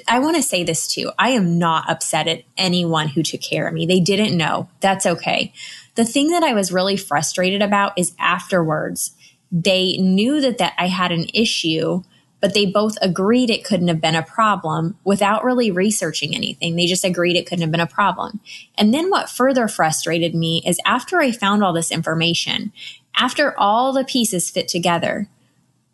[0.09, 1.13] I want to say this too.
[1.19, 3.87] I am not upset at anyone who took care of me.
[3.87, 4.69] They didn't know.
[4.81, 5.53] That's okay.
[5.95, 9.15] The thing that I was really frustrated about is afterwards,
[9.53, 12.03] they knew that, that I had an issue
[12.41, 16.77] but they both agreed it couldn't have been a problem without really researching anything.
[16.77, 18.41] They just agreed it couldn't have been a problem.
[18.77, 22.73] And then what further frustrated me is after I found all this information,
[23.17, 25.29] after all the pieces fit together,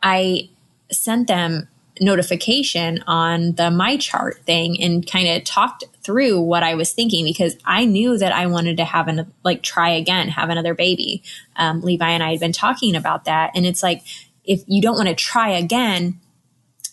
[0.03, 0.49] I
[0.91, 1.69] sent them
[2.01, 7.57] notification on the MyChart thing and kind of talked through what I was thinking because
[7.65, 11.23] I knew that I wanted to have an like try again, have another baby.
[11.57, 14.03] Um, Levi and I had been talking about that, and it's like
[14.45, 16.19] if you don't want to try again,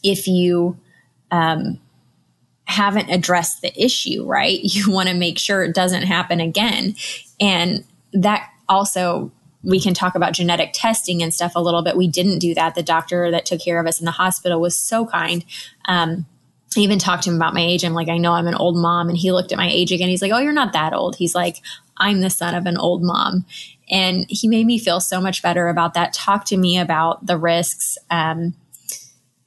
[0.04, 0.78] if you
[1.32, 1.80] um,
[2.66, 4.60] haven't addressed the issue, right?
[4.64, 6.96] You want to make sure it doesn't happen again.
[7.40, 7.84] And
[8.14, 9.32] that also,
[9.64, 11.98] we can talk about genetic testing and stuff a little bit.
[11.98, 12.76] We didn't do that.
[12.76, 15.44] The doctor that took care of us in the hospital was so kind.
[15.86, 16.26] Um,
[16.78, 17.84] I even talked to him about my age.
[17.84, 19.10] I'm like, I know I'm an old mom.
[19.10, 20.08] And he looked at my age again.
[20.08, 21.16] He's like, Oh, you're not that old.
[21.16, 21.58] He's like,
[21.98, 23.46] I'm the son of an old mom.
[23.90, 26.14] And he made me feel so much better about that.
[26.14, 27.98] Talk to me about the risks.
[28.10, 28.54] Um,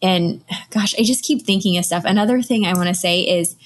[0.02, 2.04] and gosh, I just keep thinking of stuff.
[2.04, 3.56] Another thing I want to say is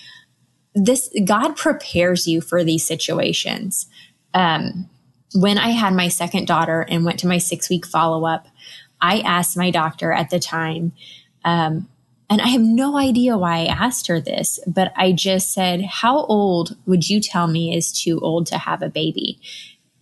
[0.75, 3.87] this God prepares you for these situations.
[4.35, 4.89] Um,
[5.35, 8.47] when I had my second daughter and went to my six week follow up,
[9.01, 10.93] I asked my doctor at the time,
[11.45, 11.89] um,
[12.29, 16.25] and I have no idea why I asked her this, but I just said, How
[16.25, 19.39] old would you tell me is too old to have a baby?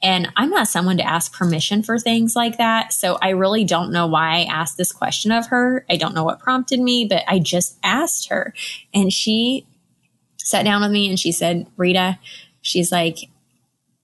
[0.05, 2.93] And I'm not someone to ask permission for things like that.
[2.93, 5.87] So I really don't know why I asked this question of her.
[5.89, 8.53] I don't know what prompted me, but I just asked her.
[8.93, 9.67] And she
[10.37, 12.19] sat down with me and she said, Rita,
[12.61, 13.17] she's like,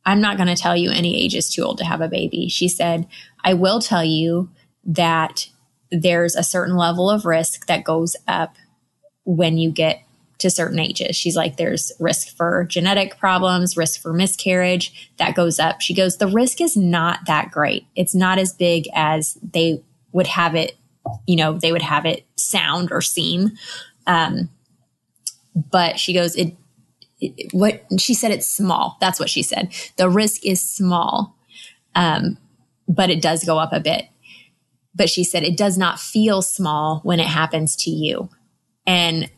[0.06, 2.48] I'm not going to tell you any age is too old to have a baby.
[2.48, 3.06] She said,
[3.44, 4.48] I will tell you
[4.86, 5.50] that
[5.92, 8.56] there's a certain level of risk that goes up
[9.24, 10.02] when you get
[10.40, 11.16] to certain ages.
[11.16, 15.80] She's like, there's risk for genetic problems, risk for miscarriage that goes up.
[15.80, 17.86] She goes, the risk is not that great.
[17.96, 20.76] It's not as big as they would have it,
[21.26, 23.52] you know, they would have it sound or seem.
[24.06, 24.50] Um,
[25.54, 26.56] but she goes, it,
[27.20, 28.96] it, what she said, it's small.
[29.00, 29.72] That's what she said.
[29.96, 31.36] The risk is small.
[31.94, 32.38] Um,
[32.88, 34.06] but it does go up a bit.
[34.94, 38.28] But she said it does not feel small when it happens to you.
[38.86, 39.30] And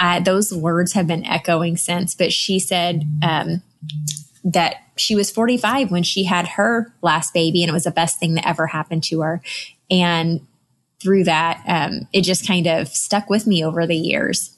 [0.00, 2.14] I, those words have been echoing since.
[2.14, 3.62] But she said um,
[4.42, 8.18] that she was 45 when she had her last baby, and it was the best
[8.18, 9.42] thing that ever happened to her.
[9.90, 10.46] And
[11.00, 14.56] through that, um, it just kind of stuck with me over the years.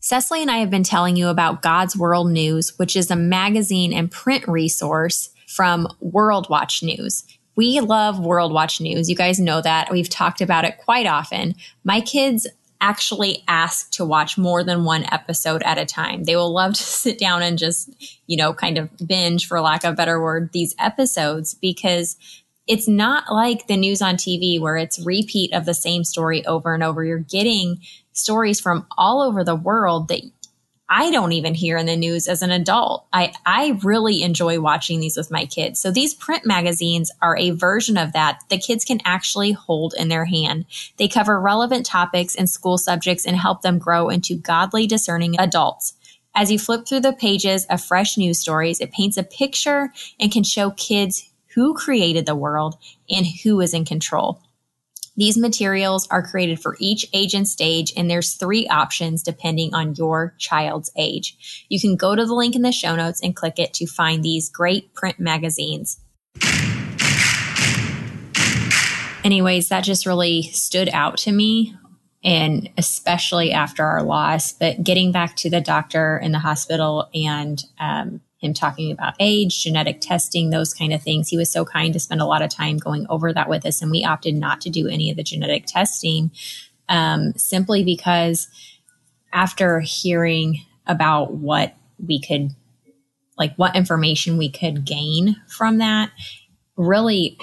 [0.00, 3.92] Cecily and I have been telling you about God's World News, which is a magazine
[3.92, 7.24] and print resource from World Watch News.
[7.54, 9.10] We love World Watch News.
[9.10, 9.90] You guys know that.
[9.90, 11.54] We've talked about it quite often.
[11.84, 12.46] My kids
[12.80, 16.24] actually ask to watch more than one episode at a time.
[16.24, 17.90] They will love to sit down and just,
[18.26, 22.16] you know, kind of binge, for lack of a better word, these episodes because
[22.66, 26.74] it's not like the news on TV where it's repeat of the same story over
[26.74, 27.04] and over.
[27.04, 27.80] You're getting
[28.12, 30.22] stories from all over the world that
[30.94, 33.06] I don't even hear in the news as an adult.
[33.14, 35.80] I, I really enjoy watching these with my kids.
[35.80, 40.08] So these print magazines are a version of that the kids can actually hold in
[40.08, 40.66] their hand.
[40.98, 45.94] They cover relevant topics and school subjects and help them grow into godly, discerning adults.
[46.34, 50.30] As you flip through the pages of fresh news stories, it paints a picture and
[50.30, 52.76] can show kids who created the world
[53.08, 54.42] and who is in control.
[55.16, 59.94] These materials are created for each age and stage, and there's three options depending on
[59.94, 61.66] your child's age.
[61.68, 64.22] You can go to the link in the show notes and click it to find
[64.22, 66.00] these great print magazines.
[69.22, 71.76] Anyways, that just really stood out to me,
[72.24, 74.52] and especially after our loss.
[74.52, 79.62] But getting back to the doctor in the hospital and um, him talking about age,
[79.62, 81.28] genetic testing, those kind of things.
[81.28, 83.80] He was so kind to spend a lot of time going over that with us,
[83.80, 86.30] and we opted not to do any of the genetic testing
[86.88, 88.48] um, simply because
[89.32, 91.74] after hearing about what
[92.04, 92.50] we could,
[93.38, 96.10] like what information we could gain from that,
[96.76, 97.38] really,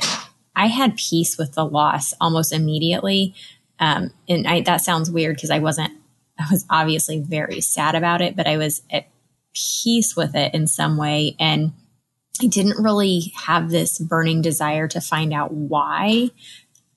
[0.55, 3.33] I had peace with the loss almost immediately.
[3.79, 5.93] Um, and I, that sounds weird because I wasn't,
[6.37, 9.07] I was obviously very sad about it, but I was at
[9.83, 11.35] peace with it in some way.
[11.39, 11.73] And
[12.41, 16.29] I didn't really have this burning desire to find out why,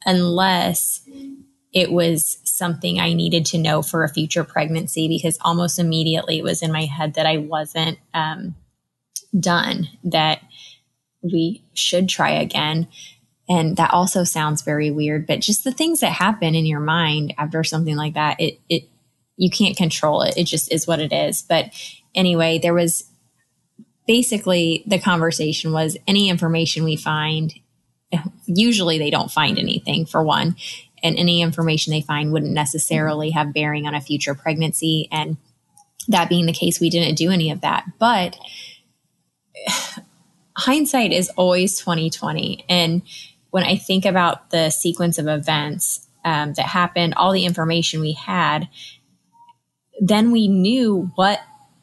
[0.05, 1.01] unless
[1.73, 6.45] it was something I needed to know for a future pregnancy, because almost immediately it
[6.45, 8.55] was in my head that I wasn't um,
[9.39, 10.43] done, that
[11.23, 12.89] we should try again.
[13.49, 17.35] And that also sounds very weird, but just the things that happen in your mind
[17.39, 18.85] after something like that, it, it,
[19.37, 20.37] you can't control it.
[20.37, 21.43] It just is what it is.
[21.43, 21.73] But
[22.15, 23.05] anyway, there was
[24.07, 27.55] basically the conversation was any information we find,
[28.47, 30.57] usually they don't find anything for one,
[31.03, 35.09] and any information they find wouldn't necessarily have bearing on a future pregnancy.
[35.11, 35.37] And
[36.09, 37.85] that being the case, we didn't do any of that.
[37.99, 38.37] But
[40.57, 42.65] hindsight is always 2020.
[42.69, 43.03] And
[43.51, 48.13] when I think about the sequence of events um, that happened, all the information we
[48.13, 48.69] had,
[50.01, 51.41] then we knew what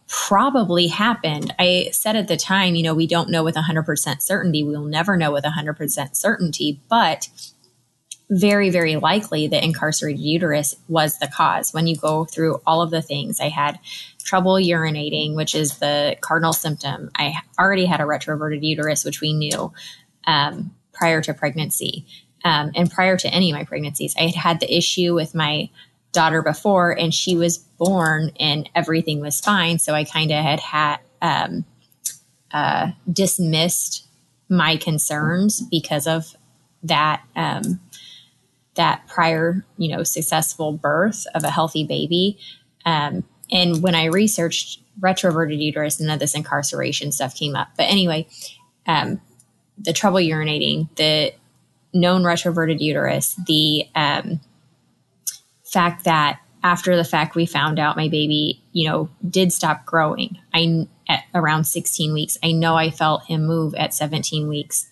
[0.09, 1.53] probably happened.
[1.59, 4.63] I said at the time, you know, we don't know with 100% certainty.
[4.63, 7.29] We'll never know with 100% certainty, but
[8.31, 11.73] very, very likely the incarcerated uterus was the cause.
[11.73, 13.79] When you go through all of the things, I had
[14.23, 17.11] trouble urinating, which is the cardinal symptom.
[17.15, 19.71] I already had a retroverted uterus, which we knew
[20.25, 22.05] um, prior to pregnancy.
[22.43, 25.69] Um, and prior to any of my pregnancies, I had had the issue with my
[26.11, 29.79] daughter before and she was born and everything was fine.
[29.79, 31.65] So I kind of had had um,
[32.51, 34.07] uh, dismissed
[34.49, 36.35] my concerns because of
[36.83, 37.79] that um,
[38.75, 42.39] that prior, you know, successful birth of a healthy baby.
[42.85, 47.69] Um, and when I researched retroverted uterus, none of this incarceration stuff came up.
[47.75, 48.27] But anyway,
[48.85, 49.21] um,
[49.77, 51.33] the trouble urinating, the
[51.93, 54.39] known retroverted uterus, the um,
[55.71, 60.37] fact that after the fact we found out my baby, you know, did stop growing.
[60.53, 62.37] I at around 16 weeks.
[62.43, 64.87] I know I felt him move at 17 weeks.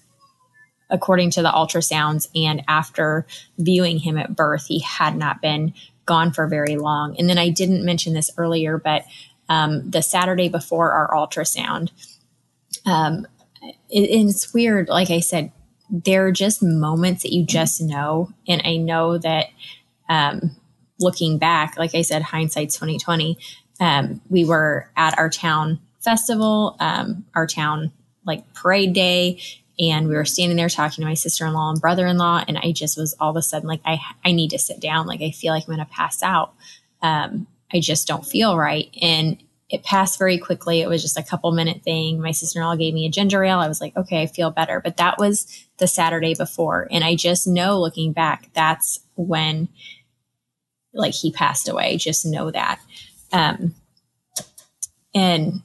[0.90, 5.74] According to the ultrasounds, and after viewing him at birth, he had not been
[6.06, 7.16] gone for very long.
[7.20, 9.04] And then I didn't mention this earlier, but
[9.50, 11.92] um, the Saturday before our ultrasound,
[12.86, 13.28] um,
[13.90, 14.88] it, it's weird.
[14.88, 15.52] Like I said,
[15.90, 18.32] there are just moments that you just know.
[18.48, 19.48] And I know that
[20.10, 20.56] um,
[21.00, 23.38] looking back, like I said, hindsight's 2020.
[23.80, 27.92] Um, we were at our town festival, um, our town
[28.26, 29.40] like parade day,
[29.80, 33.16] and we were standing there talking to my sister-in-law and brother-in-law, and I just was
[33.20, 35.06] all of a sudden like, I I need to sit down.
[35.06, 36.54] Like I feel like I'm to pass out.
[37.02, 39.38] Um, I just don't feel right, and
[39.70, 40.82] it passed very quickly.
[40.82, 42.22] It was just a couple minute thing.
[42.22, 43.60] My sister in law gave me a ginger ale.
[43.60, 44.80] I was like, okay, I feel better.
[44.80, 45.46] But that was
[45.78, 46.88] the Saturday before.
[46.90, 49.68] And I just know looking back, that's when
[50.98, 51.98] like he passed away.
[51.98, 52.80] Just know that.
[53.32, 53.76] Um,
[55.14, 55.62] and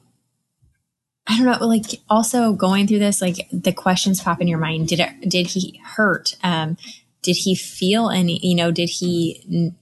[1.27, 4.87] I don't know, like also going through this, like the questions pop in your mind.
[4.87, 6.35] Did it, did he hurt?
[6.43, 6.77] Um,
[7.21, 9.73] did he feel any, you know, did he,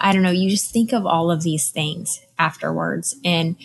[0.00, 3.16] I don't know, you just think of all of these things afterwards.
[3.24, 3.56] And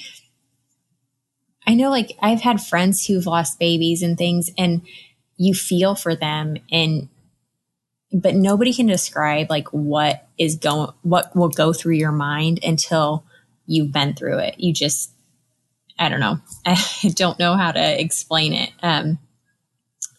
[1.67, 4.81] I know like I've had friends who've lost babies and things and
[5.37, 7.09] you feel for them and
[8.15, 13.25] but nobody can describe like what is going what will go through your mind until
[13.67, 14.55] you've been through it.
[14.57, 15.11] You just
[15.99, 16.39] I don't know.
[16.65, 16.77] I
[17.13, 18.71] don't know how to explain it.
[18.81, 19.19] Um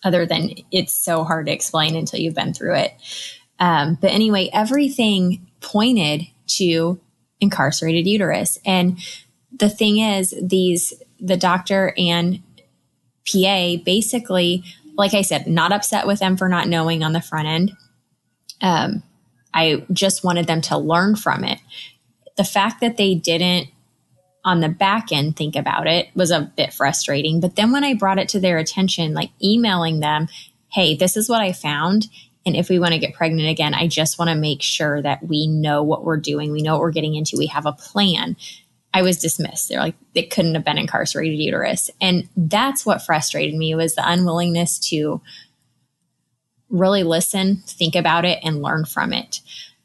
[0.05, 2.93] other than it's so hard to explain until you've been through it.
[3.59, 6.23] Um, but anyway, everything pointed
[6.59, 7.01] to
[7.41, 8.59] incarcerated uterus.
[8.65, 8.99] And
[9.53, 12.41] the thing is, these, the doctor and
[13.31, 14.63] PA basically,
[14.97, 17.73] like I said, not upset with them for not knowing on the front end.
[18.61, 19.03] Um,
[19.53, 21.59] I just wanted them to learn from it.
[22.37, 23.69] The fact that they didn't
[24.45, 27.41] on the back end think about it was a bit frustrating.
[27.41, 30.29] But then when I brought it to their attention, like emailing them,
[30.71, 32.07] hey, this is what I found.
[32.47, 35.27] And if we want to get pregnant again, I just want to make sure that
[35.27, 36.53] we know what we're doing.
[36.53, 37.37] We know what we're getting into.
[37.37, 38.37] We have a plan.
[38.95, 39.69] I was dismissed.
[39.69, 41.91] They're like, it couldn't have been incarcerated uterus.
[42.01, 45.21] And that's what frustrated me was the unwillingness to
[46.79, 49.41] really listen, think about it, and learn from it.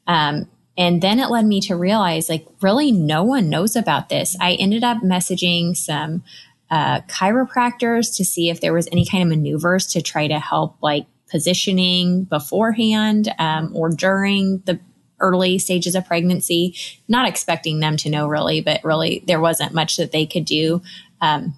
[0.08, 4.36] Um, and then it led me to realize like, really, no one knows about this.
[4.40, 6.24] I ended up messaging some
[6.70, 10.78] uh, chiropractors to see if there was any kind of maneuvers to try to help
[10.82, 14.80] like positioning beforehand um, or during the
[15.20, 16.76] early stages of pregnancy,
[17.08, 20.82] not expecting them to know really, but really there wasn't much that they could do.
[21.20, 21.54] Um,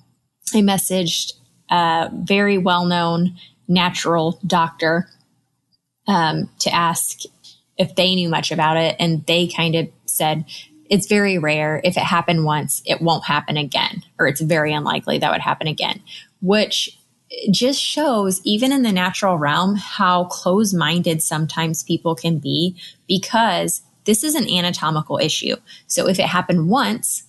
[0.54, 1.34] I messaged
[1.70, 3.36] a very well known
[3.68, 5.08] natural doctor
[6.08, 7.20] um, to ask
[7.78, 8.96] if they knew much about it.
[9.00, 10.46] And they kind of said,
[10.90, 11.82] it's very rare.
[11.84, 15.68] If it happened once, it won't happen again, or it's very unlikely that would happen
[15.68, 16.02] again,
[16.42, 16.98] which
[17.52, 22.76] just shows, even in the natural realm, how close minded sometimes people can be
[23.08, 25.56] because this is an anatomical issue.
[25.88, 27.24] So if it happened once,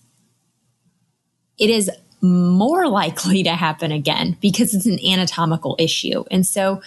[1.59, 6.25] it is more likely to happen again because it's an anatomical issue.
[6.31, 6.83] And so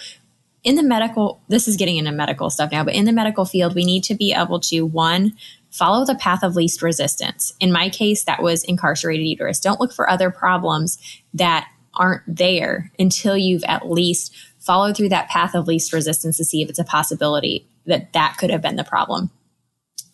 [0.64, 3.74] in the medical, this is getting into medical stuff now, but in the medical field,
[3.74, 5.34] we need to be able to one,
[5.70, 7.52] follow the path of least resistance.
[7.60, 9.60] In my case, that was incarcerated uterus.
[9.60, 10.98] Don't look for other problems
[11.34, 16.44] that aren't there until you've at least followed through that path of least resistance to
[16.44, 19.30] see if it's a possibility that that could have been the problem.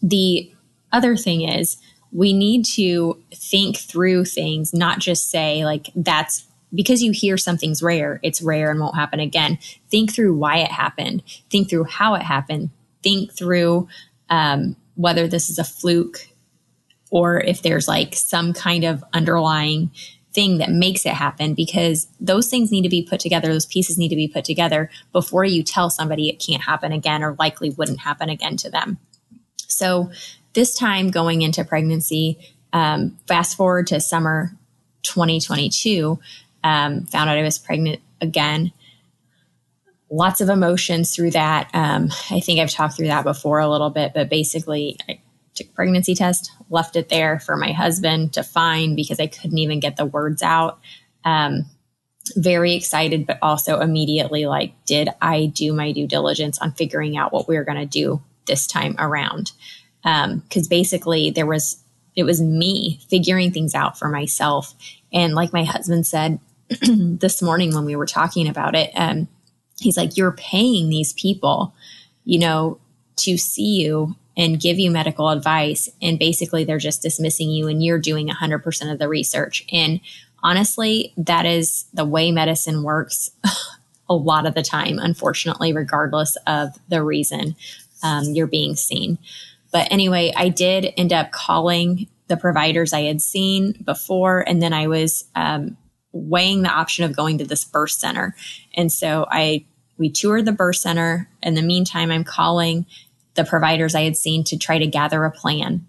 [0.01, 0.53] The
[0.93, 1.77] other thing is
[2.13, 7.83] we need to think through things, not just say like that's because you hear something's
[7.83, 9.59] rare, it's rare and won't happen again.
[9.91, 11.23] Think through why it happened.
[11.51, 12.71] Think through how it happened.
[13.03, 13.89] Think through
[14.29, 16.29] um, whether this is a fluke
[17.11, 19.91] or if there's like some kind of underlying
[20.33, 23.49] thing that makes it happen because those things need to be put together.
[23.49, 27.23] Those pieces need to be put together before you tell somebody it can't happen again
[27.23, 28.99] or likely wouldn't happen again to them.
[29.69, 30.11] So
[30.55, 32.39] this time going into pregnancy,
[32.73, 34.53] um, fast forward to summer
[35.05, 36.19] 2022,
[36.65, 38.73] um, found out I was pregnant again.
[40.11, 41.71] Lots of emotions through that.
[41.75, 45.21] Um, I think I've talked through that before a little bit, but basically, I
[45.55, 49.79] took pregnancy test, left it there for my husband to find because I couldn't even
[49.79, 50.81] get the words out.
[51.25, 51.67] Um,
[52.37, 57.33] very excited, but also immediately like, did I do my due diligence on figuring out
[57.33, 59.53] what we were going to do this time around?
[60.03, 61.85] Because um, basically, there was
[62.17, 64.75] it was me figuring things out for myself.
[65.13, 66.39] And like my husband said
[66.81, 69.29] this morning when we were talking about it, um,
[69.81, 71.75] he's like, "You're paying these people,
[72.25, 72.79] you know,
[73.17, 75.89] to see you and give you medical advice.
[76.03, 79.65] And basically, they're just dismissing you and you're doing 100% of the research.
[79.73, 80.01] And
[80.43, 83.31] honestly, that is the way medicine works
[84.09, 87.57] a lot of the time, unfortunately, regardless of the reason
[88.03, 89.19] um, you're being seen.
[89.73, 94.73] But anyway, I did end up calling the providers I had seen before, and then
[94.73, 95.77] I was um,
[96.15, 98.35] weighing the option of going to this birth center.
[98.75, 99.67] And so I
[99.99, 101.29] we toured the birth center.
[101.43, 102.87] In the meantime, I'm calling
[103.35, 105.87] the providers I had seen to try to gather a plan.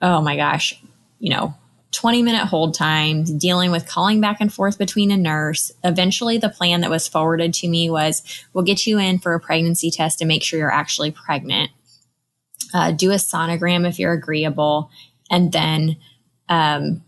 [0.00, 0.80] Oh my gosh,
[1.18, 1.54] you know,
[1.92, 5.70] 20 minute hold times, dealing with calling back and forth between a nurse.
[5.84, 8.22] Eventually, the plan that was forwarded to me was
[8.52, 11.70] we'll get you in for a pregnancy test to make sure you're actually pregnant.
[12.74, 14.90] Uh, do a sonogram if you're agreeable,
[15.30, 15.96] and then
[16.48, 17.02] um,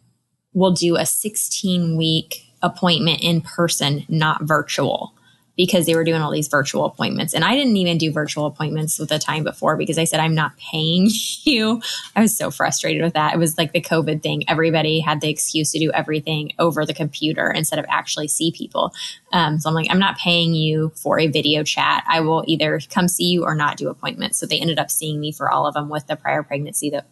[0.55, 5.13] we'll do a 16 week appointment in person, not virtual
[5.57, 7.33] because they were doing all these virtual appointments.
[7.33, 10.35] And I didn't even do virtual appointments with the time before because I said, I'm
[10.35, 11.09] not paying
[11.45, 11.81] you.
[12.17, 13.35] I was so frustrated with that.
[13.35, 14.49] It was like the COVID thing.
[14.49, 18.93] Everybody had the excuse to do everything over the computer instead of actually see people.
[19.33, 22.05] Um, so I'm like, I'm not paying you for a video chat.
[22.09, 24.39] I will either come see you or not do appointments.
[24.39, 27.07] So they ended up seeing me for all of them with the prior pregnancy that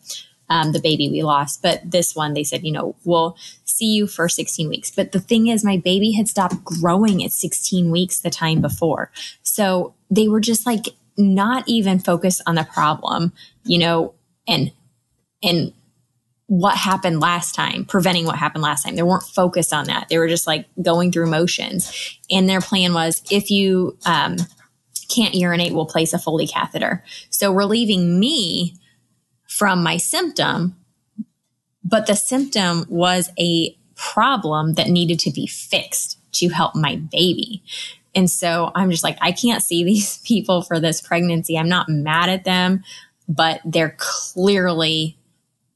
[0.53, 1.63] um, the baby we lost.
[1.63, 4.91] But this one, they said, you know, we'll see you for 16 weeks.
[4.91, 9.11] But the thing is, my baby had stopped growing at 16 weeks the time before.
[9.43, 13.33] So they were just like not even focused on the problem,
[13.65, 14.15] you know,
[14.47, 14.73] and,
[15.43, 15.73] and,
[16.49, 18.95] what happened last time, preventing what happened last time.
[18.95, 20.11] They weren't focused on that.
[20.11, 22.19] They were just like going through motions.
[22.31, 24.37] And their plan was if you um,
[25.09, 27.03] can't urinate, we'll place a Foley catheter.
[27.31, 28.77] So relieving me
[29.57, 30.77] from my symptom,
[31.85, 37.63] but the symptom was a problem that needed to be fixed to help my baby.
[38.15, 41.59] And so I'm just like, I can't see these people for this pregnancy.
[41.59, 42.83] I'm not mad at them,
[43.29, 45.19] but they're clearly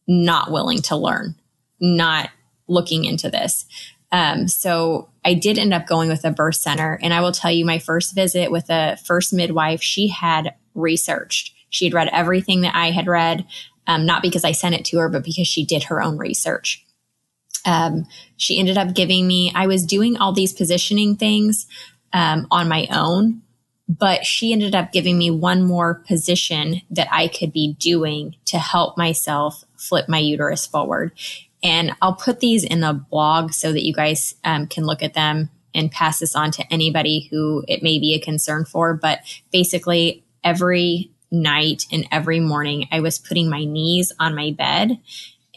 [0.08, 1.34] not willing to learn,
[1.80, 2.30] not
[2.68, 3.66] looking into this.
[4.12, 6.98] Um, so I did end up going with a birth center.
[7.02, 11.55] And I will tell you, my first visit with a first midwife, she had researched
[11.76, 13.44] she had read everything that I had read,
[13.86, 16.82] um, not because I sent it to her, but because she did her own research.
[17.66, 18.06] Um,
[18.38, 21.66] she ended up giving me, I was doing all these positioning things
[22.14, 23.42] um, on my own,
[23.90, 28.58] but she ended up giving me one more position that I could be doing to
[28.58, 31.12] help myself flip my uterus forward.
[31.62, 35.12] And I'll put these in the blog so that you guys um, can look at
[35.12, 38.94] them and pass this on to anybody who it may be a concern for.
[38.94, 39.20] But
[39.52, 41.10] basically, every
[41.42, 44.98] night and every morning I was putting my knees on my bed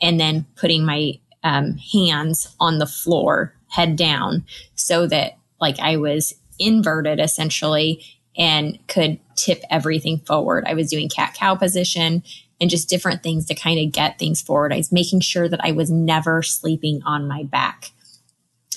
[0.02, 1.14] and then putting my
[1.44, 8.04] um, hands on the floor, head down, so that like I was inverted essentially
[8.38, 10.66] and could tip everything forward.
[10.68, 12.24] I was doing cat cow position
[12.62, 14.74] and just different things to kind of get things forward.
[14.74, 17.92] I was making sure that I was never sleeping on my back.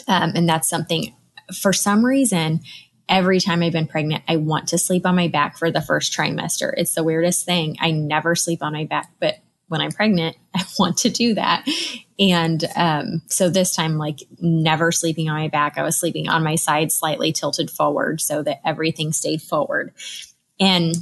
[0.07, 1.15] Um, and that's something
[1.61, 2.61] for some reason
[3.13, 6.17] every time I've been pregnant, I want to sleep on my back for the first
[6.17, 6.73] trimester.
[6.75, 7.77] It's the weirdest thing.
[7.79, 9.39] I never sleep on my back, but
[9.69, 11.69] when I'm pregnant, I want to do that.
[12.19, 16.43] And um, so this time, like never sleeping on my back, I was sleeping on
[16.43, 19.93] my side, slightly tilted forward so that everything stayed forward.
[20.59, 20.95] And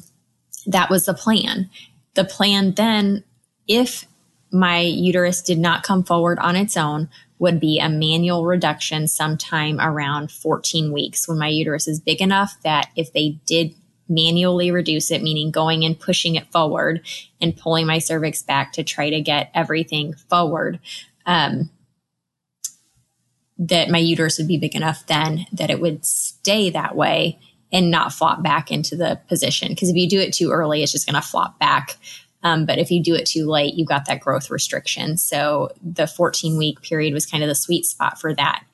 [0.66, 1.70] that was the plan.
[2.14, 3.22] The plan then,
[3.68, 4.04] if
[4.50, 7.08] my uterus did not come forward on its own,
[7.40, 12.56] would be a manual reduction sometime around 14 weeks when my uterus is big enough
[12.62, 13.74] that if they did
[14.08, 17.00] manually reduce it, meaning going and pushing it forward
[17.40, 20.80] and pulling my cervix back to try to get everything forward,
[21.24, 21.70] um,
[23.58, 27.38] that my uterus would be big enough then that it would stay that way
[27.72, 29.68] and not flop back into the position.
[29.68, 31.96] Because if you do it too early, it's just going to flop back
[32.42, 35.16] um, but if you do it too late, you got that growth restriction.
[35.16, 38.64] So the 14 week period was kind of the sweet spot for that.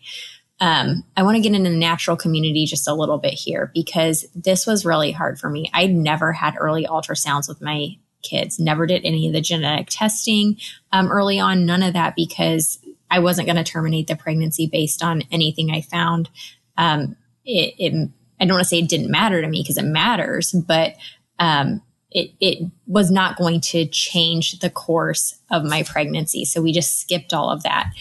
[0.58, 4.24] Um, I want to get into the natural community just a little bit here because
[4.34, 5.70] this was really hard for me.
[5.74, 10.56] I'd never had early ultrasounds with my kids, never did any of the genetic testing
[10.92, 12.78] um, early on, none of that because
[13.10, 16.30] I wasn't going to terminate the pregnancy based on anything I found.
[16.78, 18.10] Um, it, it,
[18.40, 20.96] I don't want to say it didn't matter to me because it matters, but
[21.38, 26.44] um, it, it was not going to change the course of my pregnancy.
[26.44, 27.92] So we just skipped all of that.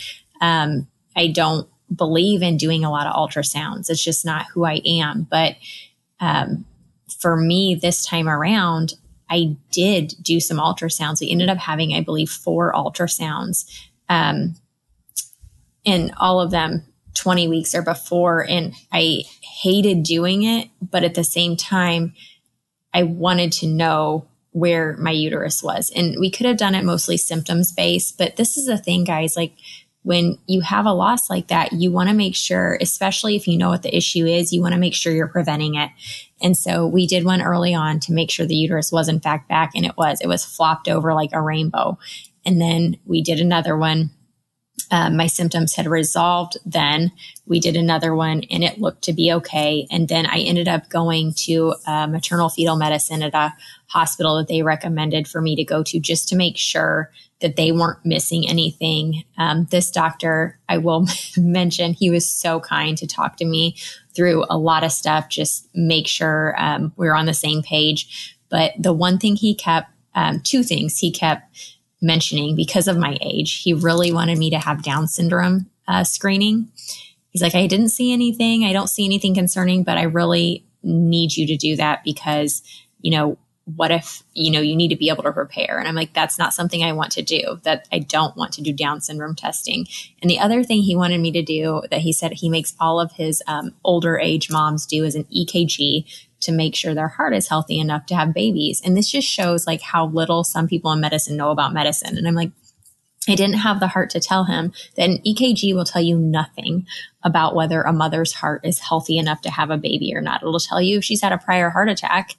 [0.41, 3.89] Um, I don't believe in doing a lot of ultrasounds.
[3.89, 5.27] It's just not who I am.
[5.29, 5.55] But
[6.19, 6.65] um,
[7.19, 8.95] for me, this time around,
[9.29, 11.21] I did do some ultrasounds.
[11.21, 13.65] We ended up having, I believe, four ultrasounds.
[14.07, 14.55] Um,
[15.85, 16.83] and all of them
[17.15, 18.45] 20 weeks or before.
[18.47, 20.69] And I hated doing it.
[20.81, 22.13] But at the same time,
[22.95, 25.91] I wanted to know where my uterus was.
[25.93, 29.35] And we could have done it mostly symptoms based, but this is the thing, guys.
[29.35, 29.51] Like
[30.03, 33.57] when you have a loss like that, you want to make sure, especially if you
[33.57, 35.89] know what the issue is, you want to make sure you're preventing it.
[36.41, 39.49] And so we did one early on to make sure the uterus was in fact
[39.49, 40.21] back, and it was.
[40.21, 41.99] It was flopped over like a rainbow.
[42.45, 44.11] And then we did another one
[44.91, 47.11] um, my symptoms had resolved then.
[47.45, 49.87] We did another one and it looked to be okay.
[49.91, 53.53] And then I ended up going to uh, maternal fetal medicine at a
[53.87, 57.11] hospital that they recommended for me to go to just to make sure
[57.41, 59.23] that they weren't missing anything.
[59.37, 61.07] Um, this doctor, I will
[61.37, 63.75] mention, he was so kind to talk to me
[64.15, 68.35] through a lot of stuff, just make sure um, we are on the same page.
[68.49, 71.74] But the one thing he kept, um, two things he kept
[72.05, 73.61] mentioning because of my age.
[73.61, 76.69] He really wanted me to have Down syndrome uh, screening.
[77.29, 78.63] He's like, I didn't see anything.
[78.63, 82.61] I don't see anything concerning, but I really need you to do that because,
[83.01, 83.37] you know,
[83.75, 85.79] what if, you know, you need to be able to prepare?
[85.79, 88.61] And I'm like, that's not something I want to do, that I don't want to
[88.61, 89.87] do Down syndrome testing.
[90.21, 92.99] And the other thing he wanted me to do that he said he makes all
[92.99, 96.05] of his um, older age moms do is an EKG
[96.41, 98.81] to make sure their heart is healthy enough to have babies.
[98.83, 102.17] And this just shows like how little some people in medicine know about medicine.
[102.17, 102.51] And I'm like,
[103.27, 106.85] I didn't have the heart to tell him that an EKG will tell you nothing
[107.23, 110.43] about whether a mother's heart is healthy enough to have a baby or not.
[110.43, 112.35] It'll tell you if she's had a prior heart attack,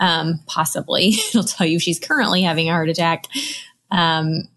[0.00, 1.08] um, possibly.
[1.28, 3.26] It'll tell you if she's currently having a heart attack.
[3.90, 4.48] Um,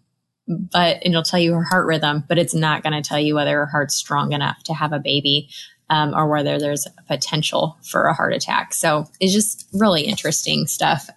[0.48, 3.58] but it'll tell you her heart rhythm, but it's not going to tell you whether
[3.58, 5.50] her heart's strong enough to have a baby
[5.90, 8.74] um, or whether there's potential for a heart attack.
[8.74, 11.08] So it's just really interesting stuff.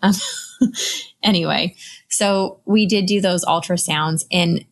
[1.24, 1.76] anyway,
[2.10, 4.66] so we did do those ultrasounds, and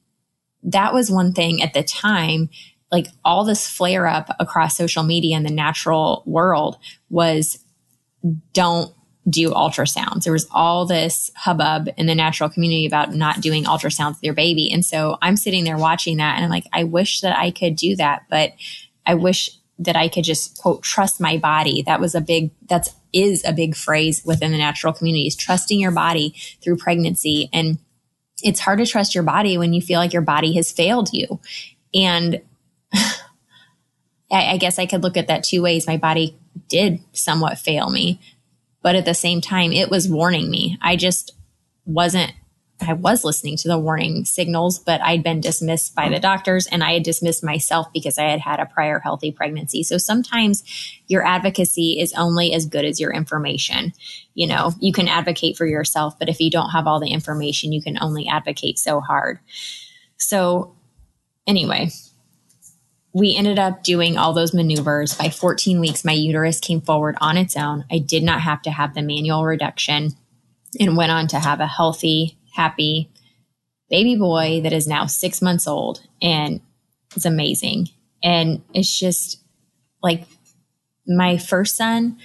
[0.63, 2.49] that was one thing at the time.
[2.91, 6.77] Like all this flare up across social media and the natural world
[7.09, 7.63] was
[8.53, 8.93] don't
[9.29, 10.23] do ultrasounds.
[10.23, 14.33] There was all this hubbub in the natural community about not doing ultrasounds with your
[14.33, 14.71] baby.
[14.71, 17.75] And so I'm sitting there watching that and I'm like, I wish that I could
[17.75, 18.53] do that, but
[19.05, 21.81] I wish that I could just quote trust my body.
[21.81, 25.91] That was a big that's is a big phrase within the natural communities, trusting your
[25.91, 27.49] body through pregnancy.
[27.51, 27.79] And
[28.43, 31.39] it's hard to trust your body when you feel like your body has failed you.
[31.93, 32.41] And
[32.93, 33.15] I,
[34.31, 35.87] I guess I could look at that two ways.
[35.87, 38.19] My body did somewhat fail me,
[38.81, 40.77] but at the same time, it was warning me.
[40.81, 41.33] I just
[41.85, 42.33] wasn't
[42.81, 46.21] I was listening to the warning signals, but I'd been dismissed by the mm-hmm.
[46.21, 49.83] doctors and I had dismissed myself because I had had a prior healthy pregnancy.
[49.83, 50.63] So sometimes
[51.07, 53.93] your advocacy is only as good as your information.
[54.33, 57.73] You know, you can advocate for yourself, but if you don't have all the information,
[57.73, 59.39] you can only advocate so hard.
[60.17, 60.75] So
[61.45, 61.89] anyway,
[63.13, 65.15] we ended up doing all those maneuvers.
[65.15, 67.85] By 14 weeks, my uterus came forward on its own.
[67.91, 70.11] I did not have to have the manual reduction
[70.79, 73.09] and went on to have a healthy happy
[73.89, 76.59] baby boy that is now six months old and
[77.15, 77.87] it's amazing.
[78.21, 79.41] And it's just
[80.03, 80.25] like
[81.07, 82.17] my first son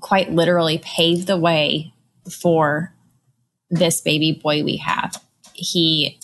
[0.00, 1.92] quite literally paved the way
[2.30, 2.94] for
[3.70, 5.22] this baby boy we have.
[5.52, 6.18] He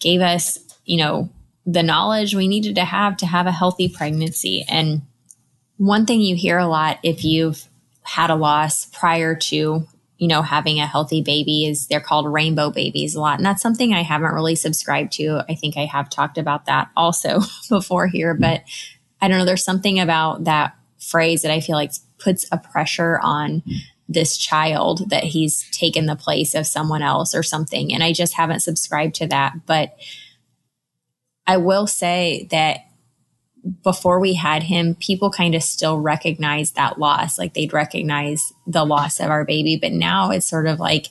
[0.00, 1.30] gave us, you know,
[1.64, 4.64] the knowledge we needed to have to have a healthy pregnancy.
[4.68, 5.02] And
[5.76, 7.68] one thing you hear a lot if you've
[8.02, 9.86] had a loss prior to
[10.22, 13.40] you know, having a healthy baby is they're called rainbow babies a lot.
[13.40, 15.44] And that's something I haven't really subscribed to.
[15.48, 18.62] I think I have talked about that also before here, but
[19.20, 19.44] I don't know.
[19.44, 23.64] There's something about that phrase that I feel like puts a pressure on
[24.08, 27.92] this child that he's taken the place of someone else or something.
[27.92, 29.66] And I just haven't subscribed to that.
[29.66, 29.96] But
[31.48, 32.82] I will say that
[33.82, 37.38] before we had him, people kind of still recognized that loss.
[37.38, 39.78] Like they'd recognize the loss of our baby.
[39.80, 41.06] But now it's sort of like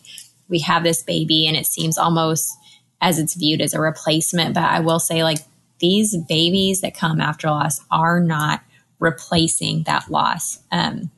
[0.50, 2.58] we have this baby and it seems almost
[3.00, 4.54] as it's viewed as a replacement.
[4.54, 5.40] But I will say, like,
[5.80, 8.62] these babies that come after loss are not
[9.00, 10.60] replacing that loss.
[10.72, 11.10] Um,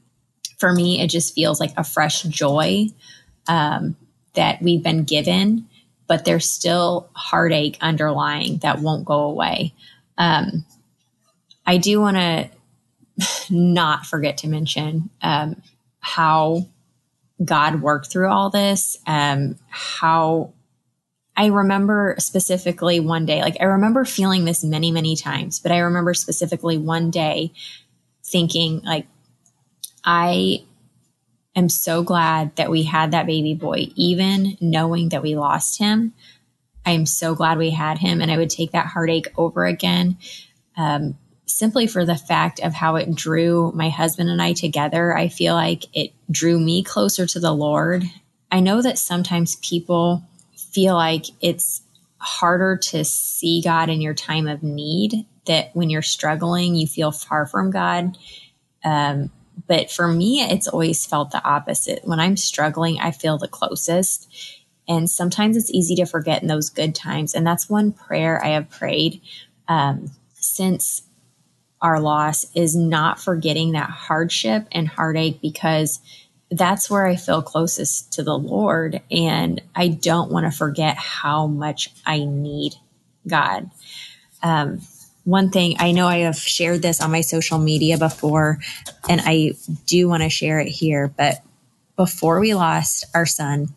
[0.57, 2.86] for me, it just feels like a fresh joy
[3.47, 3.97] um,
[4.36, 5.67] that we've been given,
[6.07, 9.73] but there's still heartache underlying that won't go away.
[10.17, 10.65] Um,
[11.66, 12.49] I do want to
[13.49, 15.61] not forget to mention um,
[15.99, 16.68] how
[17.43, 18.97] God worked through all this.
[19.07, 20.53] Um, how
[21.36, 25.80] I remember specifically one day, like I remember feeling this many, many times, but I
[25.80, 27.51] remember specifically one day
[28.24, 29.07] thinking, like,
[30.03, 30.64] I
[31.55, 36.14] am so glad that we had that baby boy, even knowing that we lost him.
[36.86, 40.18] I am so glad we had him, and I would take that heartache over again.
[40.76, 41.18] Um,
[41.53, 45.15] simply for the fact of how it drew my husband and I together.
[45.15, 48.03] I feel like it drew me closer to the Lord.
[48.51, 50.23] I know that sometimes people
[50.55, 51.81] feel like it's
[52.17, 57.11] harder to see God in your time of need, that when you're struggling, you feel
[57.11, 58.17] far from God.
[58.83, 59.29] Um,
[59.67, 62.01] but for me, it's always felt the opposite.
[62.03, 64.27] When I'm struggling, I feel the closest.
[64.87, 67.35] And sometimes it's easy to forget in those good times.
[67.35, 69.21] And that's one prayer I have prayed
[69.67, 71.03] um, since
[71.84, 75.99] our loss is not forgetting that hardship and heartache because
[76.49, 79.01] that's where I feel closest to the Lord.
[79.11, 82.75] And I don't want to forget how much I need
[83.27, 83.69] God.
[84.41, 84.81] Um,
[85.25, 88.59] one thing I know I have shared this on my social media before,
[89.09, 89.53] and I
[89.86, 91.13] do want to share it here.
[91.15, 91.41] But
[91.95, 93.73] before we lost our son,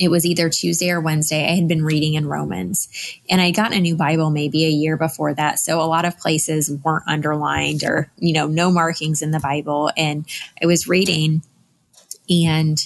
[0.00, 1.44] it was either Tuesday or Wednesday.
[1.46, 2.88] I had been reading in Romans
[3.28, 5.58] and I'd gotten a new Bible maybe a year before that.
[5.58, 9.90] So a lot of places weren't underlined or, you know, no markings in the Bible.
[9.98, 10.26] And
[10.60, 11.42] I was reading
[12.30, 12.80] and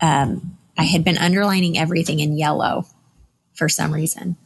[0.00, 2.86] um, I had been underlining everything in yellow
[3.54, 4.36] for some reason.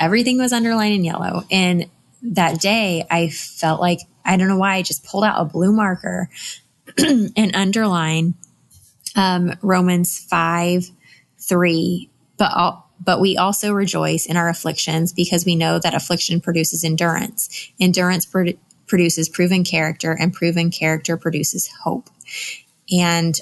[0.00, 1.44] Everything was underlined in yellow.
[1.48, 1.88] And
[2.22, 5.72] that day I felt like, I don't know why, I just pulled out a blue
[5.72, 6.28] marker
[6.98, 8.34] and underlined
[9.14, 10.90] um, Romans 5
[11.48, 16.40] 3, but all, but we also rejoice in our afflictions because we know that affliction
[16.40, 17.70] produces endurance.
[17.80, 18.52] Endurance pro-
[18.86, 22.08] produces proven character, and proven character produces hope.
[22.92, 23.38] And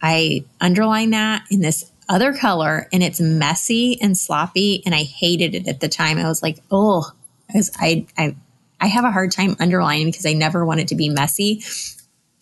[0.00, 5.54] I underline that in this other color, and it's messy and sloppy, and I hated
[5.54, 6.18] it at the time.
[6.18, 7.10] I was like, oh,
[7.46, 8.36] because I, I,
[8.80, 11.62] I have a hard time underlining because I never want it to be messy.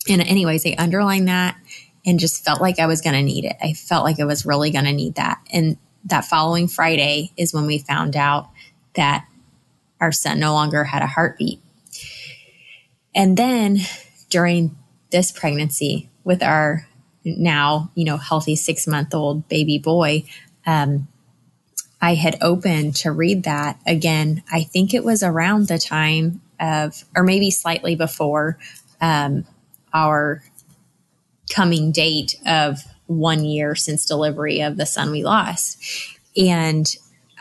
[0.08, 1.56] And anyways, I underline that
[2.05, 3.57] and just felt like I was going to need it.
[3.62, 5.40] I felt like I was really going to need that.
[5.53, 8.48] And that following Friday is when we found out
[8.94, 9.26] that
[10.01, 11.61] our son no longer had a heartbeat.
[13.14, 13.78] And then
[14.30, 14.76] during
[15.11, 16.86] this pregnancy with our
[17.24, 20.24] now, you know, healthy six month old baby boy,
[20.64, 21.09] um,
[22.01, 24.42] I had opened to read that again.
[24.51, 28.59] I think it was around the time of, or maybe slightly before,
[29.03, 29.44] um,
[29.92, 30.42] our
[31.51, 35.78] coming date of one year since delivery of the son we lost.
[36.36, 36.86] And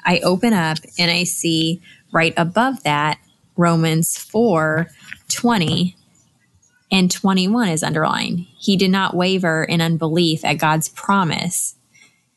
[0.04, 1.82] I open up and I see
[2.12, 3.20] right above that
[3.56, 4.88] Romans 4
[5.30, 5.96] 20
[6.92, 8.48] and 21 is underlined.
[8.58, 11.76] He did not waver in unbelief at God's promise.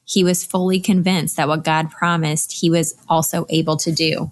[0.05, 4.31] He was fully convinced that what God promised, he was also able to do.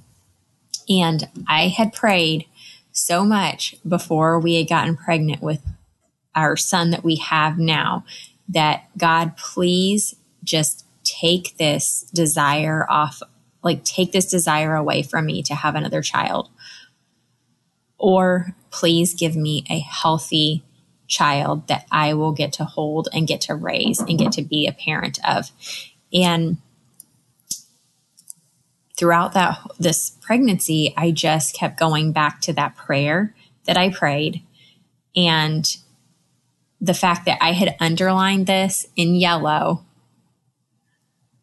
[0.90, 2.46] And I had prayed
[2.92, 5.62] so much before we had gotten pregnant with
[6.34, 8.04] our son that we have now,
[8.48, 10.14] that God, please
[10.44, 13.22] just take this desire off,
[13.62, 16.50] like take this desire away from me to have another child.
[17.98, 20.64] Or please give me a healthy
[21.06, 24.66] child that I will get to hold and get to raise and get to be
[24.66, 25.50] a parent of.
[26.12, 26.58] And
[28.96, 34.42] throughout that this pregnancy, I just kept going back to that prayer that I prayed
[35.16, 35.66] and
[36.80, 39.84] the fact that I had underlined this in yellow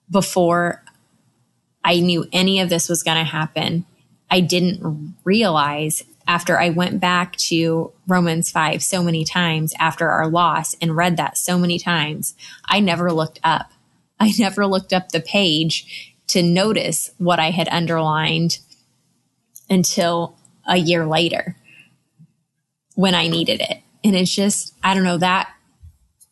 [0.10, 0.84] before
[1.84, 3.86] I knew any of this was going to happen.
[4.30, 10.28] I didn't realize after I went back to Romans 5 so many times after our
[10.28, 12.36] loss and read that so many times,
[12.66, 13.72] I never looked up.
[14.20, 18.58] I never looked up the page to notice what I had underlined
[19.70, 21.56] until a year later
[22.96, 23.82] when I needed it.
[24.04, 25.50] And it's just, I don't know, that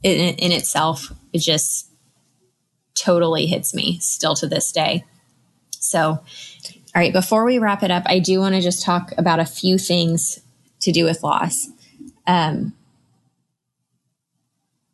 [0.04, 1.90] in, in itself, it just
[2.96, 5.04] totally hits me still to this day.
[5.80, 6.22] So, all
[6.96, 9.78] right, before we wrap it up, I do want to just talk about a few
[9.78, 10.40] things
[10.82, 11.68] to do with loss.
[12.28, 12.74] Um,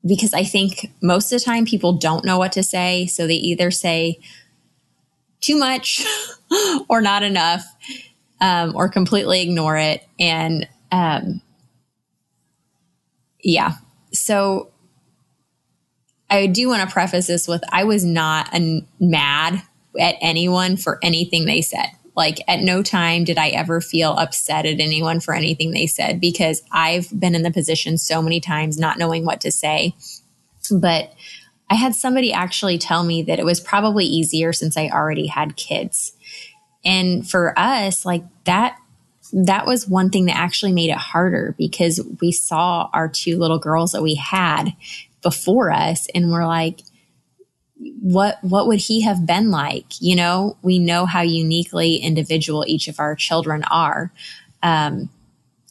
[0.05, 3.05] because I think most of the time people don't know what to say.
[3.05, 4.19] So they either say
[5.41, 6.03] too much
[6.89, 7.63] or not enough
[8.39, 10.03] um, or completely ignore it.
[10.19, 11.41] And um,
[13.43, 13.73] yeah.
[14.13, 14.71] So
[16.29, 19.61] I do want to preface this with I was not a, mad
[19.99, 21.87] at anyone for anything they said.
[22.15, 26.19] Like at no time did I ever feel upset at anyone for anything they said
[26.19, 29.95] because I've been in the position so many times not knowing what to say.
[30.69, 31.13] But
[31.69, 35.55] I had somebody actually tell me that it was probably easier since I already had
[35.55, 36.13] kids.
[36.83, 38.77] And for us, like that
[39.33, 43.59] that was one thing that actually made it harder because we saw our two little
[43.59, 44.73] girls that we had
[45.21, 46.81] before us and we're like
[48.01, 52.87] what what would he have been like you know we know how uniquely individual each
[52.87, 54.11] of our children are
[54.61, 55.09] Um,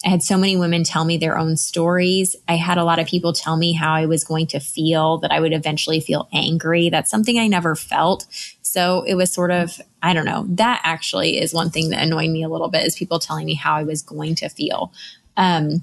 [0.05, 2.35] I had so many women tell me their own stories.
[2.49, 5.31] I had a lot of people tell me how I was going to feel, that
[5.31, 6.89] I would eventually feel angry.
[6.89, 8.27] That's something I never felt.
[8.73, 12.31] So it was sort of, I don't know, that actually is one thing that annoyed
[12.31, 14.93] me a little bit is people telling me how I was going to feel.
[15.37, 15.83] Um,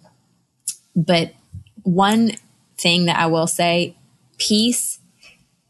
[0.95, 1.33] but
[1.83, 2.31] one
[2.77, 3.97] thing that I will say
[4.37, 4.99] peace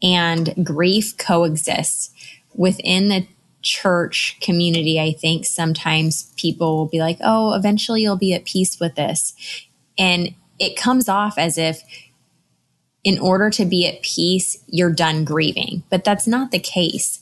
[0.00, 2.14] and grief coexist
[2.54, 3.26] within the
[3.62, 5.00] church community.
[5.00, 9.34] I think sometimes people will be like, oh, eventually you'll be at peace with this.
[9.98, 11.82] And it comes off as if
[13.04, 15.82] in order to be at peace, you're done grieving.
[15.90, 17.20] But that's not the case.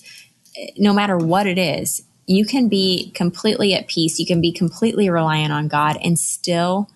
[0.76, 4.18] No matter what it is, you can be completely at peace.
[4.18, 6.90] You can be completely reliant on God and still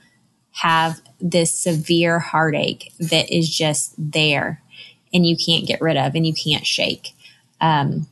[0.52, 4.62] have this severe heartache that is just there
[5.12, 7.14] and you can't get rid of and you can't shake.
[7.60, 8.06] Um,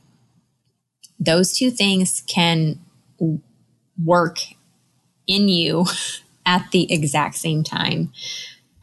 [1.19, 2.79] those two things can
[4.03, 4.39] work
[5.27, 5.85] in you
[6.45, 8.11] at the exact same time.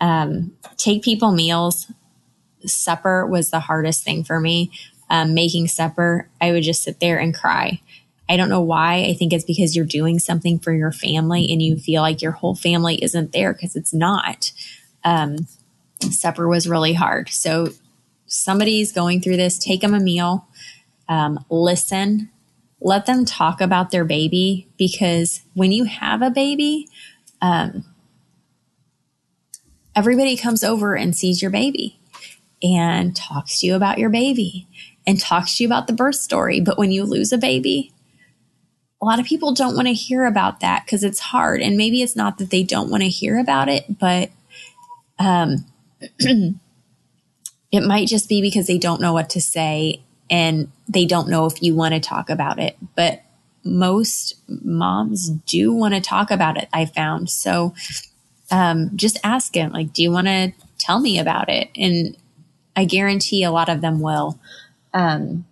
[0.00, 1.90] Um, take people meals.
[2.64, 4.70] Supper was the hardest thing for me.
[5.08, 7.80] Um, making supper, I would just sit there and cry.
[8.28, 9.04] I don't know why.
[9.04, 12.32] I think it's because you're doing something for your family and you feel like your
[12.32, 14.50] whole family isn't there because it's not.
[15.04, 15.46] Um,
[16.10, 17.28] supper was really hard.
[17.28, 17.68] So
[18.26, 20.48] somebody's going through this, take them a meal,
[21.08, 22.30] um, listen,
[22.80, 26.88] let them talk about their baby because when you have a baby,
[27.40, 27.84] um,
[29.96, 31.98] everybody comes over and sees your baby
[32.62, 34.68] and talks to you about your baby
[35.06, 36.60] and talks to you about the birth story.
[36.60, 37.92] But when you lose a baby,
[39.00, 41.60] a lot of people don't want to hear about that because it's hard.
[41.62, 44.30] And maybe it's not that they don't want to hear about it, but
[45.18, 45.64] um,
[46.20, 51.46] it might just be because they don't know what to say and they don't know
[51.46, 52.76] if you want to talk about it.
[52.94, 53.22] But
[53.64, 57.30] most moms do want to talk about it, I found.
[57.30, 57.74] So
[58.50, 61.68] um, just ask him, like, do you want to tell me about it?
[61.76, 62.16] And
[62.74, 64.38] I guarantee a lot of them will.
[64.92, 65.44] Um,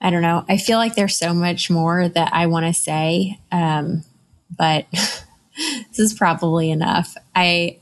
[0.00, 0.44] I don't know.
[0.48, 4.04] I feel like there's so much more that I want to say, um,
[4.56, 7.16] but this is probably enough.
[7.34, 7.78] I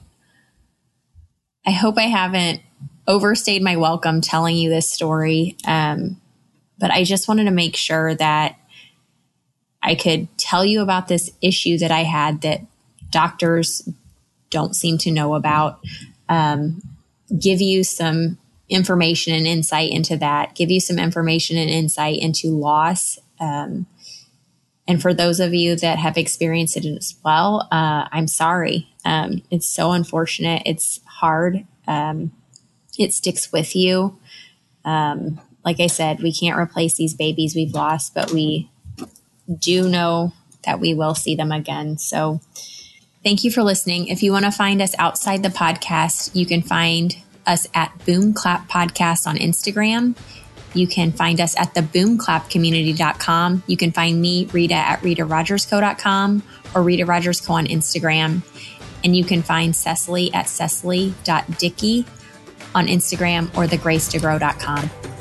[1.66, 2.60] I hope I haven't
[3.08, 6.20] overstayed my welcome telling you this story, um,
[6.78, 8.56] but I just wanted to make sure that
[9.86, 12.60] I could tell you about this issue that I had that
[13.10, 13.88] doctors
[14.50, 15.78] don't seem to know about.
[16.28, 16.82] Um,
[17.40, 22.50] give you some information and insight into that, give you some information and insight into
[22.50, 23.18] loss.
[23.38, 23.86] Um,
[24.88, 28.88] and for those of you that have experienced it as well, uh, I'm sorry.
[29.04, 30.62] Um, it's so unfortunate.
[30.66, 31.64] It's hard.
[31.86, 32.32] Um,
[32.98, 34.18] it sticks with you.
[34.84, 38.70] Um, like I said, we can't replace these babies we've lost, but we
[39.52, 40.32] do know
[40.64, 41.98] that we will see them again.
[41.98, 42.40] So,
[43.22, 44.08] thank you for listening.
[44.08, 47.16] If you want to find us outside the podcast, you can find
[47.46, 50.16] us at Boom Clap Podcast on Instagram.
[50.74, 53.62] You can find us at the boomclapcommunity.com.
[53.66, 56.42] You can find me, Rita, at ritarogersco.com
[56.74, 58.42] or Rita Rogers Co on Instagram.
[59.02, 62.04] And you can find Cecily at cecily.dickey
[62.74, 65.15] on Instagram or thegracetogrow.com.